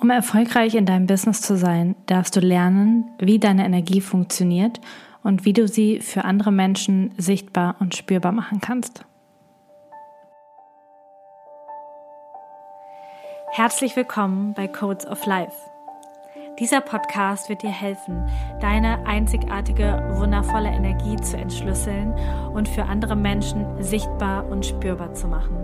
Um 0.00 0.10
erfolgreich 0.10 0.74
in 0.74 0.86
deinem 0.86 1.06
Business 1.06 1.40
zu 1.40 1.56
sein, 1.56 1.94
darfst 2.06 2.36
du 2.36 2.40
lernen, 2.40 3.10
wie 3.18 3.38
deine 3.38 3.64
Energie 3.64 4.00
funktioniert 4.00 4.80
und 5.22 5.44
wie 5.44 5.52
du 5.52 5.68
sie 5.68 6.00
für 6.00 6.24
andere 6.24 6.52
Menschen 6.52 7.12
sichtbar 7.16 7.76
und 7.80 7.94
spürbar 7.94 8.32
machen 8.32 8.60
kannst. 8.60 9.04
Herzlich 13.52 13.94
willkommen 13.94 14.52
bei 14.54 14.66
Codes 14.66 15.06
of 15.06 15.24
Life. 15.26 15.54
Dieser 16.58 16.80
Podcast 16.80 17.48
wird 17.48 17.62
dir 17.62 17.70
helfen, 17.70 18.28
deine 18.60 19.06
einzigartige, 19.06 20.14
wundervolle 20.18 20.68
Energie 20.68 21.16
zu 21.16 21.36
entschlüsseln 21.36 22.12
und 22.52 22.68
für 22.68 22.84
andere 22.84 23.16
Menschen 23.16 23.64
sichtbar 23.82 24.46
und 24.48 24.66
spürbar 24.66 25.14
zu 25.14 25.28
machen. 25.28 25.56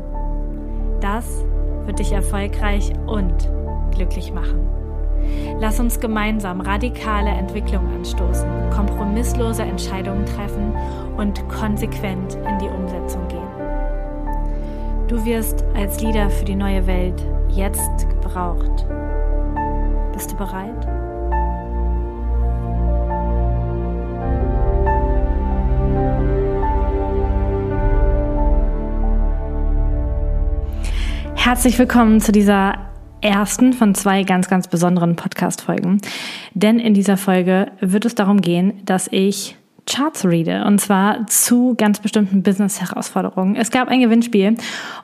Das 1.00 1.44
wird 1.84 1.98
dich 1.98 2.12
erfolgreich 2.12 2.92
und 3.06 3.48
glücklich 3.90 4.32
machen. 4.32 4.68
Lass 5.60 5.78
uns 5.78 6.00
gemeinsam 6.00 6.60
radikale 6.60 7.30
Entwicklung 7.30 7.86
anstoßen, 7.94 8.48
kompromisslose 8.70 9.62
Entscheidungen 9.62 10.24
treffen 10.24 10.74
und 11.16 11.46
konsequent 11.48 12.34
in 12.34 12.58
die 12.58 12.68
Umsetzung 12.68 13.26
gehen. 13.28 13.40
Du 15.08 15.24
wirst 15.24 15.64
als 15.74 16.00
Leader 16.00 16.30
für 16.30 16.44
die 16.44 16.54
neue 16.54 16.86
Welt 16.86 17.20
jetzt 17.48 18.08
gebraucht. 18.08 18.86
Bist 20.12 20.32
du 20.32 20.36
bereit? 20.36 20.86
Herzlich 31.34 31.78
willkommen 31.78 32.20
zu 32.20 32.32
dieser 32.32 32.89
ersten 33.20 33.72
von 33.72 33.94
zwei 33.94 34.22
ganz, 34.22 34.48
ganz 34.48 34.68
besonderen 34.68 35.16
Podcast-Folgen. 35.16 36.00
Denn 36.54 36.78
in 36.78 36.94
dieser 36.94 37.16
Folge 37.16 37.72
wird 37.80 38.04
es 38.04 38.14
darum 38.14 38.40
gehen, 38.40 38.82
dass 38.84 39.08
ich 39.10 39.56
Charts 39.86 40.24
rede 40.24 40.64
und 40.66 40.80
zwar 40.80 41.26
zu 41.26 41.74
ganz 41.76 42.00
bestimmten 42.00 42.42
Business-Herausforderungen. 42.42 43.56
Es 43.56 43.70
gab 43.70 43.88
ein 43.88 44.00
Gewinnspiel 44.00 44.56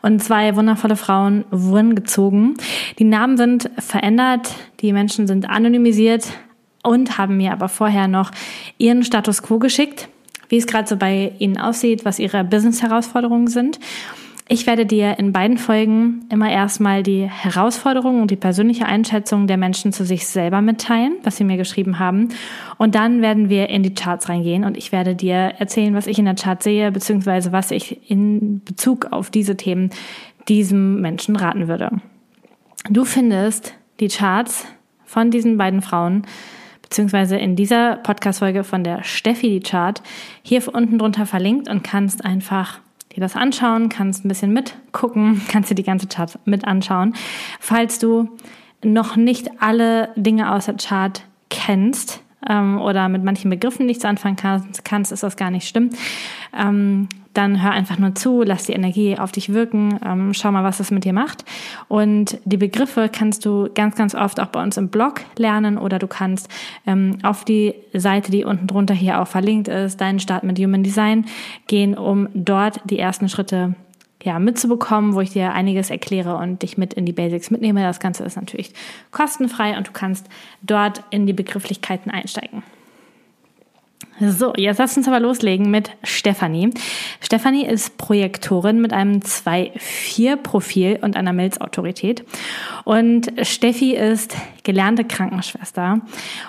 und 0.02 0.22
zwei 0.22 0.54
wundervolle 0.54 0.96
Frauen 0.96 1.44
wurden 1.50 1.94
gezogen. 1.94 2.54
Die 2.98 3.04
Namen 3.04 3.36
sind 3.36 3.70
verändert, 3.78 4.54
die 4.80 4.92
Menschen 4.92 5.26
sind 5.26 5.48
anonymisiert 5.48 6.28
und 6.82 7.18
haben 7.18 7.36
mir 7.36 7.52
aber 7.52 7.68
vorher 7.68 8.06
noch 8.06 8.30
ihren 8.78 9.02
Status 9.02 9.42
quo 9.42 9.58
geschickt, 9.58 10.08
wie 10.48 10.58
es 10.58 10.66
gerade 10.66 10.88
so 10.88 10.96
bei 10.96 11.32
ihnen 11.38 11.58
aussieht, 11.58 12.04
was 12.04 12.20
ihre 12.20 12.44
Business-Herausforderungen 12.44 13.48
sind. 13.48 13.80
Ich 14.48 14.68
werde 14.68 14.86
dir 14.86 15.18
in 15.18 15.32
beiden 15.32 15.58
Folgen 15.58 16.24
immer 16.30 16.48
erstmal 16.48 17.02
die 17.02 17.28
Herausforderungen 17.28 18.22
und 18.22 18.30
die 18.30 18.36
persönliche 18.36 18.86
Einschätzung 18.86 19.48
der 19.48 19.56
Menschen 19.56 19.92
zu 19.92 20.04
sich 20.04 20.28
selber 20.28 20.62
mitteilen, 20.62 21.16
was 21.24 21.36
sie 21.36 21.42
mir 21.42 21.56
geschrieben 21.56 21.98
haben. 21.98 22.28
Und 22.78 22.94
dann 22.94 23.22
werden 23.22 23.48
wir 23.48 23.68
in 23.70 23.82
die 23.82 23.94
Charts 23.94 24.28
reingehen 24.28 24.64
und 24.64 24.76
ich 24.76 24.92
werde 24.92 25.16
dir 25.16 25.54
erzählen, 25.58 25.94
was 25.94 26.06
ich 26.06 26.20
in 26.20 26.26
der 26.26 26.36
Chart 26.36 26.62
sehe, 26.62 26.92
beziehungsweise 26.92 27.50
was 27.50 27.72
ich 27.72 28.08
in 28.08 28.62
Bezug 28.62 29.06
auf 29.10 29.30
diese 29.30 29.56
Themen 29.56 29.90
diesem 30.46 31.00
Menschen 31.00 31.34
raten 31.34 31.66
würde. 31.66 31.90
Du 32.88 33.04
findest 33.04 33.74
die 33.98 34.08
Charts 34.08 34.64
von 35.04 35.32
diesen 35.32 35.56
beiden 35.56 35.82
Frauen 35.82 36.22
beziehungsweise 36.82 37.36
in 37.36 37.56
dieser 37.56 37.96
Podcast-Folge 37.96 38.62
von 38.62 38.84
der 38.84 39.02
Steffi 39.02 39.48
die 39.48 39.68
Chart 39.68 40.00
hier 40.44 40.62
unten 40.72 40.98
drunter 40.98 41.26
verlinkt 41.26 41.68
und 41.68 41.82
kannst 41.82 42.24
einfach 42.24 42.78
dir 43.16 43.20
das 43.20 43.34
anschauen, 43.34 43.88
kannst 43.88 44.24
ein 44.24 44.28
bisschen 44.28 44.52
mitgucken, 44.52 45.42
kannst 45.48 45.70
dir 45.70 45.74
die 45.74 45.82
ganze 45.82 46.06
Chart 46.06 46.38
mit 46.44 46.64
anschauen. 46.64 47.14
Falls 47.58 47.98
du 47.98 48.28
noch 48.84 49.16
nicht 49.16 49.50
alle 49.60 50.10
Dinge 50.16 50.52
aus 50.52 50.66
der 50.66 50.76
Chart 50.76 51.24
kennst 51.48 52.22
ähm, 52.48 52.80
oder 52.80 53.08
mit 53.08 53.24
manchen 53.24 53.50
Begriffen 53.50 53.86
nichts 53.86 54.04
anfangen 54.04 54.36
kannst, 54.36 54.84
kannst 54.84 55.12
ist 55.12 55.22
das 55.22 55.36
gar 55.36 55.50
nicht 55.50 55.68
schlimm. 55.68 55.90
Ähm, 56.56 57.08
dann 57.36 57.62
hör 57.62 57.70
einfach 57.70 57.98
nur 57.98 58.14
zu, 58.14 58.42
lass 58.42 58.64
die 58.64 58.72
Energie 58.72 59.18
auf 59.18 59.32
dich 59.32 59.52
wirken, 59.52 59.98
ähm, 60.04 60.34
schau 60.34 60.52
mal, 60.52 60.64
was 60.64 60.78
das 60.78 60.90
mit 60.90 61.04
dir 61.04 61.12
macht. 61.12 61.44
Und 61.88 62.38
die 62.44 62.56
Begriffe 62.56 63.10
kannst 63.12 63.44
du 63.44 63.68
ganz, 63.74 63.96
ganz 63.96 64.14
oft 64.14 64.40
auch 64.40 64.48
bei 64.48 64.62
uns 64.62 64.76
im 64.76 64.88
Blog 64.88 65.20
lernen 65.36 65.78
oder 65.78 65.98
du 65.98 66.06
kannst 66.06 66.48
ähm, 66.86 67.18
auf 67.22 67.44
die 67.44 67.74
Seite, 67.92 68.30
die 68.30 68.44
unten 68.44 68.66
drunter 68.66 68.94
hier 68.94 69.20
auch 69.20 69.28
verlinkt 69.28 69.68
ist, 69.68 70.00
deinen 70.00 70.20
Start 70.20 70.44
mit 70.44 70.58
Human 70.58 70.82
Design 70.82 71.26
gehen, 71.66 71.96
um 71.96 72.28
dort 72.34 72.80
die 72.84 72.98
ersten 72.98 73.28
Schritte 73.28 73.74
ja, 74.22 74.38
mitzubekommen, 74.38 75.14
wo 75.14 75.20
ich 75.20 75.30
dir 75.30 75.52
einiges 75.52 75.90
erkläre 75.90 76.36
und 76.36 76.62
dich 76.62 76.76
mit 76.76 76.94
in 76.94 77.06
die 77.06 77.12
Basics 77.12 77.50
mitnehme. 77.50 77.82
Das 77.82 78.00
Ganze 78.00 78.24
ist 78.24 78.36
natürlich 78.36 78.72
kostenfrei 79.12 79.76
und 79.76 79.88
du 79.88 79.92
kannst 79.92 80.26
dort 80.62 81.02
in 81.10 81.26
die 81.26 81.32
Begrifflichkeiten 81.32 82.10
einsteigen. 82.10 82.62
So, 84.18 84.54
jetzt 84.56 84.78
lass 84.78 84.96
uns 84.96 85.06
aber 85.08 85.20
loslegen 85.20 85.70
mit 85.70 85.90
Stefanie. 86.02 86.70
Stefanie 87.20 87.66
ist 87.66 87.98
Projektorin 87.98 88.80
mit 88.80 88.94
einem 88.94 89.20
2-4-Profil 89.20 91.00
und 91.02 91.16
einer 91.16 91.34
Milzautorität. 91.34 92.24
Und 92.84 93.30
Steffi 93.42 93.94
ist 93.94 94.34
gelernte 94.62 95.04
Krankenschwester 95.04 96.00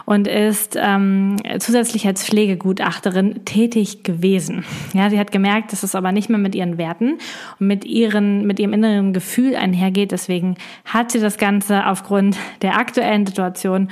und 0.06 0.28
ist 0.28 0.78
ähm, 0.82 1.36
zusätzlich 1.60 2.08
als 2.08 2.24
Pflegegutachterin 2.24 3.44
tätig 3.44 4.04
gewesen. 4.04 4.64
Ja, 4.94 5.10
sie 5.10 5.20
hat 5.20 5.34
gemerkt, 5.34 5.74
dass 5.74 5.84
es 5.84 5.94
aber 5.94 6.14
nicht 6.14 6.30
mehr 6.30 6.40
mit 6.40 6.56
ihren 6.56 6.78
Werten 6.78 7.20
und 7.60 7.68
mit, 7.68 7.84
ihren, 7.84 8.48
mit 8.48 8.60
ihrem 8.60 8.74
inneren 8.74 9.12
Gefühl 9.12 9.56
einhergeht. 9.56 10.12
Deswegen 10.12 10.56
hat 10.86 11.12
sie 11.12 11.20
das 11.20 11.38
Ganze 11.38 11.86
aufgrund 11.86 12.38
der 12.62 12.78
aktuellen 12.78 13.26
Situation 13.26 13.90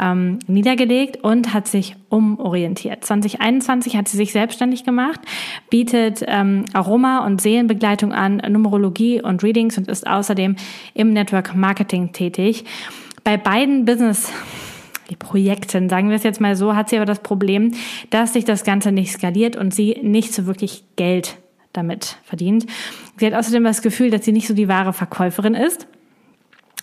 ähm, 0.00 0.38
niedergelegt 0.46 1.22
und 1.22 1.52
hat 1.52 1.66
sich 1.66 1.96
umorientiert. 2.08 3.04
2021 3.22 3.96
hat 3.96 4.08
sie 4.08 4.16
sich 4.16 4.32
selbstständig 4.32 4.84
gemacht, 4.84 5.20
bietet 5.70 6.22
ähm, 6.26 6.64
Aroma- 6.72 7.24
und 7.24 7.40
Seelenbegleitung 7.40 8.12
an, 8.12 8.42
Numerologie 8.48 9.22
und 9.22 9.42
Readings 9.42 9.78
und 9.78 9.88
ist 9.88 10.06
außerdem 10.06 10.56
im 10.94 11.12
Network 11.12 11.54
Marketing 11.54 12.12
tätig. 12.12 12.64
Bei 13.24 13.36
beiden 13.36 13.84
Business 13.84 14.32
Projekten, 15.18 15.88
sagen 15.88 16.08
wir 16.08 16.16
es 16.16 16.24
jetzt 16.24 16.40
mal 16.40 16.56
so, 16.56 16.74
hat 16.74 16.88
sie 16.88 16.96
aber 16.96 17.06
das 17.06 17.20
Problem, 17.20 17.74
dass 18.10 18.32
sich 18.32 18.44
das 18.44 18.64
Ganze 18.64 18.90
nicht 18.90 19.12
skaliert 19.12 19.54
und 19.54 19.72
sie 19.72 20.00
nicht 20.02 20.34
so 20.34 20.46
wirklich 20.46 20.84
Geld 20.96 21.38
damit 21.72 22.18
verdient. 22.24 22.66
Sie 23.16 23.26
hat 23.26 23.34
außerdem 23.34 23.62
das 23.62 23.82
Gefühl, 23.82 24.10
dass 24.10 24.24
sie 24.24 24.32
nicht 24.32 24.48
so 24.48 24.54
die 24.54 24.68
wahre 24.68 24.92
Verkäuferin 24.92 25.54
ist 25.54 25.86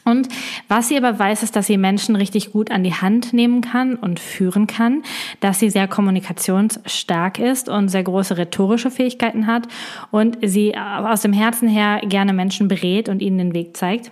und 0.05 0.27
was 0.67 0.89
sie 0.89 0.97
aber 0.97 1.17
weiß, 1.17 1.43
ist, 1.43 1.55
dass 1.55 1.67
sie 1.67 1.77
Menschen 1.77 2.15
richtig 2.15 2.51
gut 2.51 2.71
an 2.71 2.83
die 2.83 2.93
Hand 2.93 3.33
nehmen 3.33 3.61
kann 3.61 3.95
und 3.95 4.19
führen 4.19 4.67
kann, 4.67 5.03
dass 5.39 5.59
sie 5.59 5.69
sehr 5.69 5.87
kommunikationsstark 5.87 7.39
ist 7.39 7.69
und 7.69 7.89
sehr 7.89 8.03
große 8.03 8.37
rhetorische 8.37 8.91
Fähigkeiten 8.91 9.47
hat 9.47 9.67
und 10.11 10.37
sie 10.41 10.75
aus 10.77 11.21
dem 11.21 11.33
Herzen 11.33 11.67
her 11.67 12.01
gerne 12.03 12.33
Menschen 12.33 12.67
berät 12.67 13.07
und 13.09 13.21
ihnen 13.21 13.37
den 13.37 13.53
Weg 13.53 13.77
zeigt. 13.77 14.11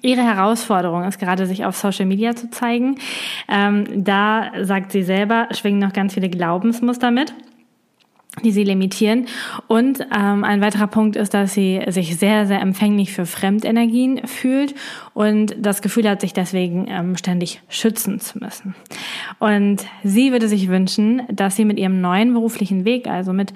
Ihre 0.00 0.22
Herausforderung 0.22 1.04
ist 1.04 1.18
gerade, 1.18 1.46
sich 1.46 1.66
auf 1.66 1.76
Social 1.76 2.06
Media 2.06 2.34
zu 2.34 2.50
zeigen. 2.50 2.96
Ähm, 3.48 4.04
da 4.04 4.50
sagt 4.62 4.92
sie 4.92 5.02
selber, 5.02 5.48
schwingen 5.50 5.80
noch 5.80 5.92
ganz 5.92 6.14
viele 6.14 6.30
Glaubensmuster 6.30 7.10
mit 7.10 7.34
die 8.42 8.50
sie 8.50 8.64
limitieren. 8.64 9.26
Und 9.66 10.00
ähm, 10.00 10.42
ein 10.44 10.62
weiterer 10.62 10.86
Punkt 10.86 11.16
ist, 11.16 11.34
dass 11.34 11.52
sie 11.52 11.82
sich 11.88 12.16
sehr, 12.16 12.46
sehr 12.46 12.60
empfänglich 12.60 13.12
für 13.12 13.26
Fremdenergien 13.26 14.26
fühlt 14.26 14.74
und 15.12 15.54
das 15.58 15.82
Gefühl 15.82 16.08
hat, 16.08 16.22
sich 16.22 16.32
deswegen 16.32 16.86
ähm, 16.88 17.16
ständig 17.16 17.60
schützen 17.68 18.20
zu 18.20 18.38
müssen. 18.38 18.74
Und 19.38 19.84
sie 20.02 20.32
würde 20.32 20.48
sich 20.48 20.68
wünschen, 20.68 21.22
dass 21.30 21.56
sie 21.56 21.66
mit 21.66 21.78
ihrem 21.78 22.00
neuen 22.00 22.32
beruflichen 22.32 22.86
Weg, 22.86 23.06
also 23.06 23.34
mit 23.34 23.52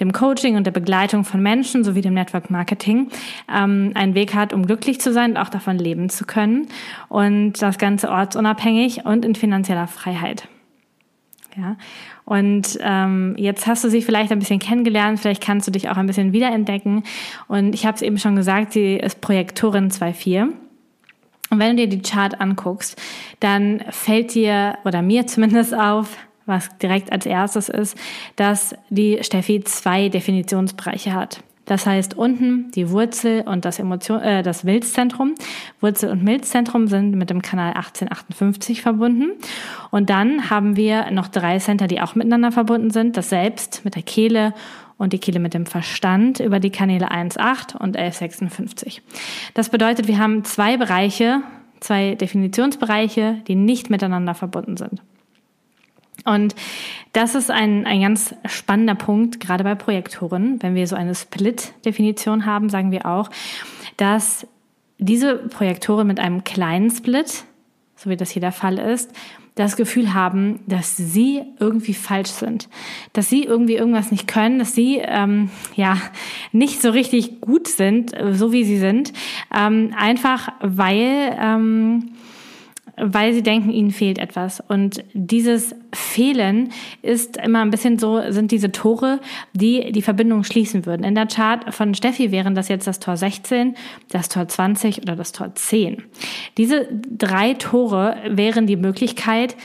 dem 0.00 0.12
Coaching 0.12 0.56
und 0.56 0.66
der 0.66 0.72
Begleitung 0.72 1.24
von 1.24 1.40
Menschen 1.40 1.84
sowie 1.84 2.02
dem 2.02 2.14
Network 2.14 2.50
Marketing 2.50 3.08
ähm, 3.48 3.92
einen 3.94 4.14
Weg 4.14 4.34
hat, 4.34 4.52
um 4.52 4.66
glücklich 4.66 5.00
zu 5.00 5.12
sein 5.12 5.30
und 5.30 5.36
auch 5.38 5.48
davon 5.48 5.78
leben 5.78 6.10
zu 6.10 6.26
können. 6.26 6.66
Und 7.08 7.62
das 7.62 7.78
Ganze 7.78 8.10
ortsunabhängig 8.10 9.06
und 9.06 9.24
in 9.24 9.34
finanzieller 9.34 9.86
Freiheit. 9.86 10.48
Ja. 11.56 11.76
Und 12.26 12.76
ähm, 12.80 13.34
jetzt 13.38 13.68
hast 13.68 13.84
du 13.84 13.88
sie 13.88 14.02
vielleicht 14.02 14.32
ein 14.32 14.40
bisschen 14.40 14.58
kennengelernt, 14.58 15.20
vielleicht 15.20 15.42
kannst 15.42 15.68
du 15.68 15.70
dich 15.70 15.88
auch 15.88 15.96
ein 15.96 16.08
bisschen 16.08 16.32
wiederentdecken. 16.32 17.04
Und 17.46 17.72
ich 17.72 17.86
habe 17.86 17.94
es 17.94 18.02
eben 18.02 18.18
schon 18.18 18.34
gesagt, 18.34 18.72
sie 18.72 18.96
ist 18.96 19.20
Projektorin 19.20 19.90
2.4. 19.90 20.48
Und 21.50 21.58
wenn 21.60 21.76
du 21.76 21.86
dir 21.86 21.88
die 21.88 22.02
Chart 22.02 22.40
anguckst, 22.40 23.00
dann 23.38 23.84
fällt 23.90 24.34
dir 24.34 24.76
oder 24.84 25.02
mir 25.02 25.28
zumindest 25.28 25.72
auf, 25.72 26.16
was 26.46 26.76
direkt 26.78 27.12
als 27.12 27.26
erstes 27.26 27.68
ist, 27.68 27.96
dass 28.34 28.74
die 28.90 29.18
Steffi 29.22 29.62
zwei 29.62 30.08
Definitionsbereiche 30.08 31.12
hat. 31.12 31.44
Das 31.66 31.84
heißt, 31.84 32.16
unten 32.16 32.70
die 32.70 32.90
Wurzel 32.90 33.42
und 33.42 33.64
das, 33.64 33.78
Emotion, 33.78 34.22
äh, 34.22 34.42
das 34.42 34.64
Milzzentrum. 34.64 35.34
Wurzel 35.80 36.10
und 36.10 36.22
Milzzentrum 36.22 36.86
sind 36.86 37.16
mit 37.16 37.28
dem 37.28 37.42
Kanal 37.42 37.74
1858 37.74 38.82
verbunden. 38.82 39.32
Und 39.90 40.08
dann 40.08 40.48
haben 40.48 40.76
wir 40.76 41.10
noch 41.10 41.28
drei 41.28 41.58
Center, 41.58 41.88
die 41.88 42.00
auch 42.00 42.14
miteinander 42.14 42.52
verbunden 42.52 42.90
sind. 42.90 43.16
Das 43.16 43.28
Selbst 43.28 43.84
mit 43.84 43.96
der 43.96 44.02
Kehle 44.02 44.54
und 44.96 45.12
die 45.12 45.18
Kehle 45.18 45.40
mit 45.40 45.54
dem 45.54 45.66
Verstand 45.66 46.40
über 46.40 46.60
die 46.60 46.70
Kanäle 46.70 47.10
1,8 47.10 47.76
und 47.76 47.98
11,56. 47.98 49.00
Das 49.54 49.68
bedeutet, 49.68 50.06
wir 50.06 50.18
haben 50.18 50.44
zwei 50.44 50.76
Bereiche, 50.76 51.42
zwei 51.80 52.14
Definitionsbereiche, 52.14 53.42
die 53.48 53.56
nicht 53.56 53.90
miteinander 53.90 54.34
verbunden 54.34 54.76
sind. 54.76 55.02
Und 56.24 56.54
das 57.12 57.34
ist 57.34 57.50
ein, 57.50 57.86
ein 57.86 58.00
ganz 58.00 58.34
spannender 58.46 58.94
Punkt, 58.94 59.40
gerade 59.40 59.64
bei 59.64 59.74
Projektoren. 59.74 60.62
Wenn 60.62 60.74
wir 60.74 60.86
so 60.86 60.96
eine 60.96 61.14
Split-Definition 61.14 62.46
haben, 62.46 62.68
sagen 62.68 62.90
wir 62.90 63.06
auch, 63.06 63.30
dass 63.96 64.46
diese 64.98 65.36
Projektoren 65.36 66.06
mit 66.06 66.20
einem 66.20 66.44
kleinen 66.44 66.90
Split, 66.90 67.44
so 67.96 68.10
wie 68.10 68.16
das 68.16 68.30
hier 68.30 68.40
der 68.40 68.52
Fall 68.52 68.78
ist, 68.78 69.12
das 69.56 69.76
Gefühl 69.76 70.12
haben, 70.12 70.60
dass 70.66 70.98
sie 70.98 71.42
irgendwie 71.58 71.94
falsch 71.94 72.28
sind, 72.28 72.68
dass 73.14 73.30
sie 73.30 73.42
irgendwie 73.42 73.76
irgendwas 73.76 74.10
nicht 74.10 74.28
können, 74.28 74.58
dass 74.58 74.74
sie 74.74 74.98
ähm, 75.02 75.48
ja 75.76 75.96
nicht 76.52 76.82
so 76.82 76.90
richtig 76.90 77.40
gut 77.40 77.66
sind, 77.66 78.12
so 78.32 78.52
wie 78.52 78.64
sie 78.64 78.78
sind, 78.78 79.14
ähm, 79.56 79.94
einfach 79.96 80.52
weil 80.60 81.34
ähm, 81.40 82.10
weil 82.96 83.32
sie 83.32 83.42
denken, 83.42 83.70
ihnen 83.70 83.90
fehlt 83.90 84.18
etwas. 84.18 84.60
Und 84.60 85.04
dieses 85.12 85.74
Fehlen 85.92 86.70
ist 87.02 87.36
immer 87.36 87.60
ein 87.60 87.70
bisschen 87.70 87.98
so, 87.98 88.20
sind 88.30 88.50
diese 88.50 88.72
Tore, 88.72 89.20
die 89.52 89.92
die 89.92 90.02
Verbindung 90.02 90.44
schließen 90.44 90.86
würden. 90.86 91.04
In 91.04 91.14
der 91.14 91.26
Chart 91.26 91.74
von 91.74 91.94
Steffi 91.94 92.32
wären 92.32 92.54
das 92.54 92.68
jetzt 92.68 92.86
das 92.86 92.98
Tor 92.98 93.16
16, 93.16 93.74
das 94.10 94.28
Tor 94.28 94.48
20 94.48 95.02
oder 95.02 95.16
das 95.16 95.32
Tor 95.32 95.54
10. 95.54 96.02
Diese 96.56 96.88
drei 96.90 97.54
Tore 97.54 98.16
wären 98.28 98.66
die 98.66 98.76
Möglichkeit, 98.76 99.56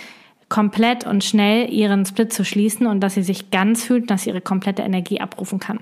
komplett 0.50 1.08
und 1.08 1.24
schnell 1.24 1.72
ihren 1.74 2.06
Split 2.06 2.34
zu 2.34 2.44
schließen 2.44 2.86
und 2.86 3.00
dass 3.00 3.14
sie 3.14 3.24
sich 3.24 3.52
ganz 3.52 3.86
fühlt, 3.86 4.12
dass 4.12 4.24
sie 4.24 4.32
ihre 4.32 4.42
komplette 4.42 4.82
Energie 4.82 5.22
abrufen 5.22 5.60
kann. 5.60 5.80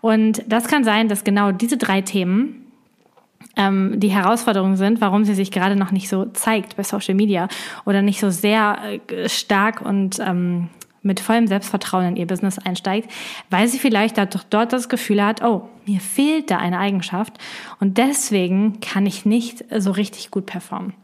Und 0.00 0.44
das 0.46 0.68
kann 0.68 0.84
sein, 0.84 1.08
dass 1.08 1.24
genau 1.24 1.50
diese 1.50 1.76
drei 1.76 2.02
Themen 2.02 2.65
ähm, 3.56 3.98
die 3.98 4.08
Herausforderungen 4.08 4.76
sind, 4.76 5.00
warum 5.00 5.24
sie 5.24 5.34
sich 5.34 5.50
gerade 5.50 5.76
noch 5.76 5.90
nicht 5.90 6.08
so 6.08 6.26
zeigt 6.26 6.76
bei 6.76 6.82
Social 6.82 7.14
Media 7.14 7.48
oder 7.84 8.02
nicht 8.02 8.20
so 8.20 8.30
sehr 8.30 8.78
äh, 9.08 9.28
stark 9.28 9.80
und 9.80 10.18
ähm, 10.20 10.68
mit 11.02 11.20
vollem 11.20 11.46
Selbstvertrauen 11.46 12.06
in 12.08 12.16
ihr 12.16 12.26
Business 12.26 12.58
einsteigt, 12.58 13.10
weil 13.48 13.68
sie 13.68 13.78
vielleicht 13.78 14.18
dort 14.18 14.72
das 14.72 14.88
Gefühl 14.88 15.24
hat, 15.24 15.42
oh, 15.42 15.68
mir 15.86 16.00
fehlt 16.00 16.50
da 16.50 16.58
eine 16.58 16.78
Eigenschaft 16.78 17.38
und 17.78 17.96
deswegen 17.96 18.80
kann 18.80 19.06
ich 19.06 19.24
nicht 19.24 19.64
so 19.78 19.92
richtig 19.92 20.30
gut 20.30 20.46
performen. 20.46 20.94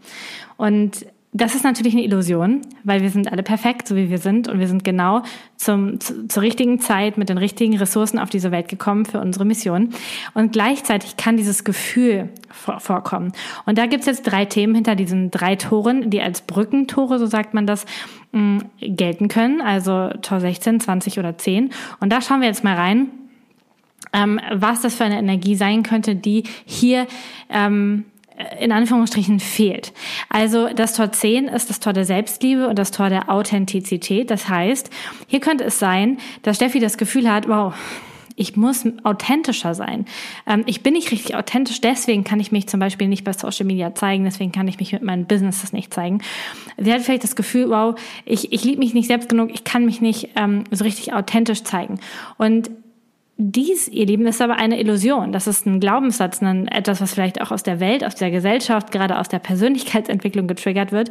Und 0.57 1.07
das 1.34 1.55
ist 1.55 1.64
natürlich 1.64 1.94
eine 1.94 2.05
Illusion, 2.05 2.61
weil 2.84 3.00
wir 3.00 3.08
sind 3.08 3.32
alle 3.32 3.43
perfekt, 3.43 3.88
so 3.88 3.96
wie 3.96 4.11
wir 4.11 4.19
sind, 4.19 4.49
und 4.49 4.61
wir 4.61 4.69
sind 4.69 4.84
genau 4.84 5.23
zum, 5.56 5.99
zu, 5.99 6.29
zur 6.29 6.43
richtigen 6.43 6.79
Zeit 6.79 7.17
mit 7.17 7.31
den 7.31 7.38
richtigen 7.38 7.79
Ressourcen 7.79 8.19
auf 8.19 8.29
diese 8.29 8.50
Welt 8.50 8.69
gekommen 8.69 9.06
für 9.06 9.19
unsere 9.19 9.46
Mission. 9.46 9.94
Und 10.34 10.52
gleichzeitig 10.52 11.17
kann 11.17 11.38
dieses 11.38 11.64
Gefühl 11.64 12.29
vor, 12.50 12.81
vorkommen. 12.81 13.32
Und 13.64 13.79
da 13.79 13.87
gibt's 13.87 14.05
jetzt 14.05 14.25
drei 14.25 14.44
Themen 14.44 14.75
hinter 14.75 14.94
diesen 14.94 15.31
drei 15.31 15.56
Toren, 15.56 16.11
die 16.11 16.20
als 16.20 16.43
Brückentore, 16.43 17.19
so 17.19 17.25
sagt 17.25 17.55
man 17.55 17.67
das, 17.67 17.87
mh, 18.32 18.40
mm, 18.40 18.62
gelten 18.81 19.29
können. 19.29 19.62
Also 19.62 20.11
Tor 20.20 20.40
16, 20.40 20.81
20 20.81 21.19
oder 21.19 21.38
10. 21.38 21.70
Und 22.00 22.12
da 22.12 22.20
schauen 22.20 22.43
wir 22.43 22.49
jetzt 22.49 22.62
mal 22.62 22.76
rein, 22.76 23.08
ähm, 24.12 24.38
was 24.52 24.82
das 24.82 24.96
für 24.96 25.05
eine 25.05 25.19
Energie 25.19 25.55
sein 25.55 25.82
könnte, 25.82 26.14
die 26.14 26.44
hier 26.67 27.06
ähm, 27.49 28.05
in 28.61 28.73
Anführungsstrichen 28.73 29.40
fehlt. 29.40 29.93
Also 30.29 30.69
das 30.69 30.94
Tor 30.94 31.12
10 31.12 31.49
ist 31.49 31.70
das 31.70 31.81
Tor 31.81 31.93
der 31.93 32.05
Selbstliebe 32.05 32.69
und 32.69 32.79
das 32.79 32.90
Tor 32.90 33.08
der 33.08 33.31
Authentizität. 33.31 34.31
Das 34.31 34.49
heißt, 34.49 34.90
hier 35.26 35.40
könnte 35.40 35.64
es 35.64 35.79
sein, 35.79 36.19
dass 36.43 36.56
Steffi 36.56 36.81
das 36.81 36.99
Gefühl 36.99 37.31
hat, 37.31 37.49
wow, 37.49 37.75
ich 38.37 38.56
muss 38.56 38.84
authentischer 39.05 39.75
sein. 39.75 40.06
Ähm, 40.46 40.64
ich 40.67 40.82
bin 40.82 40.94
nicht 40.94 41.11
richtig 41.11 41.37
authentisch, 41.37 41.81
deswegen 41.81 42.25
kann 42.25 42.40
ich 42.40 42.52
mich 42.52 42.67
zum 42.69 42.81
Beispiel 42.81 43.08
nicht 43.08 43.25
bei 43.25 43.32
Social 43.32 43.67
Media 43.67 43.94
zeigen, 43.94 44.25
deswegen 44.25 44.52
kann 44.52 44.69
ich 44.69 44.79
mich 44.79 44.93
mit 44.93 45.02
meinen 45.02 45.26
Businesses 45.26 45.73
nicht 45.73 45.93
zeigen. 45.93 46.20
Sie 46.79 46.93
hat 46.93 47.02
vielleicht 47.02 47.25
das 47.25 47.37
Gefühl, 47.37 47.70
wow, 47.70 47.94
ich, 48.25 48.52
ich 48.52 48.64
liebe 48.64 48.79
mich 48.79 48.94
nicht 48.94 49.06
selbst 49.06 49.29
genug, 49.29 49.50
ich 49.52 49.64
kann 49.64 49.84
mich 49.84 50.00
nicht 50.00 50.31
ähm, 50.37 50.64
so 50.70 50.84
richtig 50.84 51.12
authentisch 51.12 51.62
zeigen. 51.64 52.00
Und 52.38 52.70
dies, 53.43 53.89
ihr 53.89 54.06
Lieben, 54.06 54.27
ist 54.27 54.41
aber 54.41 54.56
eine 54.56 54.81
Illusion. 54.81 55.33
Das 55.33 55.47
ist 55.47 55.67
ein 55.67 55.81
Glaubenssatz, 55.81 56.41
ein, 56.43 56.69
etwas, 56.69 57.00
was 57.00 57.12
vielleicht 57.12 57.41
auch 57.41 57.50
aus 57.50 57.65
der 57.65 57.81
Welt, 57.81 58.05
aus 58.05 58.15
der 58.15 58.31
Gesellschaft, 58.31 58.93
gerade 58.93 59.19
aus 59.19 59.29
der 59.29 59.41
Persönlichkeitsentwicklung 59.41 60.47
getriggert 60.47 60.93
wird, 60.93 61.11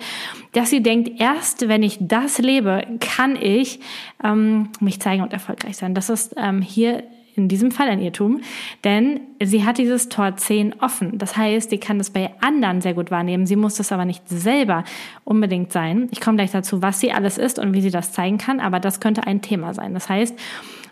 dass 0.54 0.70
sie 0.70 0.82
denkt, 0.82 1.20
erst 1.20 1.68
wenn 1.68 1.84
ich 1.84 1.98
das 2.00 2.38
lebe, 2.38 2.88
kann 3.00 3.36
ich 3.36 3.82
ähm, 4.24 4.70
mich 4.80 5.02
zeigen 5.02 5.24
und 5.24 5.34
erfolgreich 5.34 5.76
sein. 5.76 5.94
Das 5.94 6.10
ist 6.10 6.34
ähm, 6.38 6.62
hier 6.62 7.04
in 7.36 7.48
diesem 7.48 7.72
Fall 7.72 7.90
ein 7.90 8.02
Irrtum, 8.02 8.42
denn 8.84 9.22
sie 9.42 9.66
hat 9.66 9.78
dieses 9.78 10.10
Tor 10.10 10.36
10 10.36 10.82
offen. 10.82 11.18
Das 11.18 11.36
heißt, 11.36 11.70
sie 11.70 11.80
kann 11.80 11.98
das 11.98 12.10
bei 12.10 12.32
anderen 12.42 12.82
sehr 12.82 12.94
gut 12.94 13.12
wahrnehmen. 13.12 13.46
Sie 13.46 13.56
muss 13.56 13.76
das 13.76 13.92
aber 13.92 14.06
nicht 14.06 14.28
selber 14.28 14.84
unbedingt 15.24 15.72
sein. 15.72 16.08
Ich 16.12 16.22
komme 16.22 16.38
gleich 16.38 16.52
dazu, 16.52 16.82
was 16.82 17.00
sie 17.00 17.12
alles 17.12 17.38
ist 17.38 17.60
und 17.60 17.74
wie 17.74 17.82
sie 17.82 17.92
das 17.92 18.14
zeigen 18.14 18.38
kann, 18.38 18.60
aber 18.60 18.80
das 18.80 19.00
könnte 19.00 19.28
ein 19.28 19.42
Thema 19.42 19.74
sein. 19.74 19.94
Das 19.94 20.10
heißt, 20.10 20.38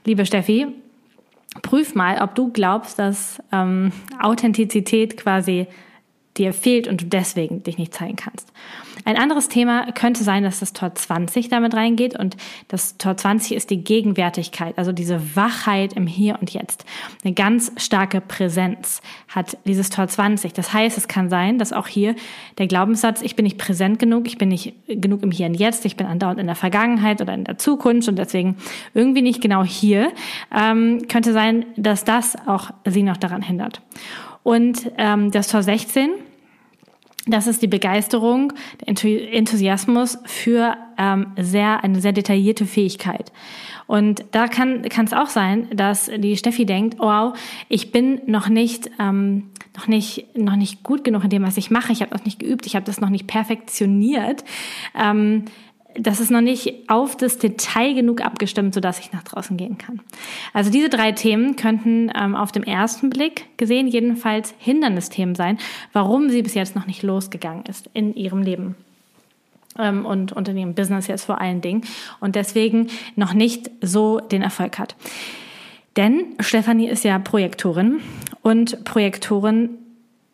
liebe 0.06 0.25
Steffi, 0.25 0.68
prüf 1.62 1.96
mal, 1.96 2.22
ob 2.22 2.36
du 2.36 2.51
glaubst, 2.51 3.00
dass 3.00 3.42
ähm, 3.51 3.92
Authentizität 4.22 5.18
quasi 5.18 5.68
dir 6.38 6.54
fehlt 6.54 6.88
und 6.88 7.01
du 7.01 7.06
deswegen 7.06 7.63
dich 7.63 7.78
nicht 7.78 7.94
zeigen 7.94 8.16
kannst. 8.16 8.51
Ein 9.09 9.17
anderes 9.17 9.50
Thema 9.50 9.91
könnte 9.94 10.23
sein, 10.23 10.44
dass 10.44 10.59
das 10.59 10.71
Tor 10.71 10.94
20 10.94 11.50
damit 11.50 11.73
reingeht 11.73 12.15
und 12.15 12.38
das 12.67 12.95
Tor 13.00 13.17
20 13.17 13.57
ist 13.57 13.71
die 13.71 13.83
Gegenwärtigkeit, 13.83 14.77
also 14.77 14.91
diese 14.91 15.35
Wachheit 15.35 15.94
im 15.94 16.06
Hier 16.06 16.38
und 16.39 16.51
Jetzt. 16.51 16.85
Eine 17.23 17.33
ganz 17.33 17.71
starke 17.77 18.21
Präsenz 18.21 19.01
hat 19.27 19.57
dieses 19.65 19.89
Tor 19.89 20.07
20. 20.07 20.53
Das 20.53 20.73
heißt, 20.73 20.95
es 20.95 21.07
kann 21.07 21.27
sein, 21.27 21.57
dass 21.57 21.73
auch 21.73 21.88
hier 21.88 22.13
der 22.59 22.67
Glaubenssatz, 22.67 23.23
ich 23.23 23.35
bin 23.35 23.45
nicht 23.45 23.57
präsent 23.57 23.97
genug, 23.97 24.27
ich 24.27 24.38
bin 24.38 24.50
nicht 24.50 24.75
genug 24.88 25.23
im 25.23 25.31
Hier 25.31 25.47
und 25.47 25.55
Jetzt, 25.55 25.85
ich 25.85 25.97
bin 25.97 26.05
andauernd 26.05 26.39
in 26.39 26.45
der 26.45 26.55
Vergangenheit 26.55 27.19
oder 27.19 27.33
in 27.33 27.45
der 27.45 27.57
Zukunft 27.57 28.07
und 28.09 28.15
deswegen 28.15 28.57
irgendwie 28.94 29.23
nicht 29.23 29.41
genau 29.41 29.63
hier, 29.63 30.12
ähm, 30.55 31.07
könnte 31.07 31.33
sein, 31.33 31.65
dass 31.77 32.03
das 32.03 32.38
auch 32.45 32.69
sie 32.85 33.01
noch 33.01 33.17
daran 33.17 33.41
hindert. 33.41 33.81
Und 34.44 34.91
ähm, 35.00 35.31
das 35.31 35.47
Tor 35.47 35.63
16 35.63 36.12
das 37.27 37.48
ist 37.48 37.62
die 37.62 37.68
Begeisterung, 37.68 38.54
der 38.80 38.88
Enthusiasmus 38.88 40.18
für 40.25 40.75
ähm, 40.98 41.33
sehr 41.38 41.83
eine 41.83 42.01
sehr 42.01 42.13
detaillierte 42.13 42.66
Fähigkeit. 42.66 43.31
Und 43.88 44.24
da 44.31 44.48
kann 44.48 44.83
es 44.83 45.13
auch 45.13 45.30
sein, 45.30 45.68
dass 45.74 46.12
die 46.16 46.38
Steffi 46.38 46.66
denkt, 46.66 47.00
wow, 47.00 47.38
ich 47.69 47.92
bin 47.92 48.21
noch 48.27 48.48
nicht 48.48 48.89
ähm, 49.00 49.50
noch 49.75 49.88
nicht 49.88 50.38
noch 50.38 50.56
nicht 50.56 50.83
gut 50.83 51.04
genug 51.04 51.24
in 51.24 51.30
dem, 51.30 51.44
was 51.44 51.57
ich 51.57 51.71
mache. 51.71 51.91
Ich 51.91 52.01
habe 52.01 52.12
das 52.12 52.25
nicht 52.25 52.39
geübt, 52.39 52.65
ich 52.65 52.75
habe 52.75 52.86
das 52.86 53.01
noch 53.01 53.10
nicht 53.10 53.27
perfektioniert. 53.27 54.43
Ähm, 55.00 55.46
das 55.96 56.19
ist 56.19 56.29
noch 56.29 56.41
nicht 56.41 56.89
auf 56.89 57.17
das 57.17 57.38
Detail 57.38 57.93
genug 57.93 58.22
abgestimmt, 58.22 58.74
sodass 58.74 59.00
ich 59.00 59.12
nach 59.12 59.24
draußen 59.24 59.58
gehen 59.58 59.77
kann. 59.77 60.01
Also 60.53 60.69
diese 60.69 60.89
drei 60.89 61.12
Themen 61.12 61.55
könnten 61.55 62.12
ähm, 62.15 62.36
auf 62.36 62.51
dem 62.51 62.63
ersten 62.63 63.10
Blick 63.10 63.46
gesehen 63.58 63.88
jedenfalls 63.88 64.53
Hindernisthemen 64.60 65.36
sein, 65.36 65.58
warum 65.91 66.29
sie 66.29 66.41
bis 66.41 66.53
jetzt 66.53 66.75
noch 66.75 66.86
nicht 66.86 67.03
losgegangen 67.03 67.65
ist 67.65 67.89
in 67.93 68.13
ihrem 68.15 68.43
Leben 68.43 68.75
ähm, 69.77 70.05
und 70.05 70.31
unter 70.31 70.53
ihrem 70.53 70.75
Business 70.75 71.08
jetzt 71.08 71.25
vor 71.25 71.41
allen 71.41 71.62
Dingen 71.62 71.84
und 72.19 72.36
deswegen 72.36 72.89
noch 73.15 73.34
nicht 73.34 73.72
so 73.81 74.19
den 74.19 74.41
Erfolg 74.41 74.77
hat. 74.77 74.96
Denn 75.98 76.36
Stefanie 76.39 76.88
ist 76.88 77.03
ja 77.03 77.17
Projektorin 77.19 78.00
und 78.41 78.86
Projektoren 78.86 79.69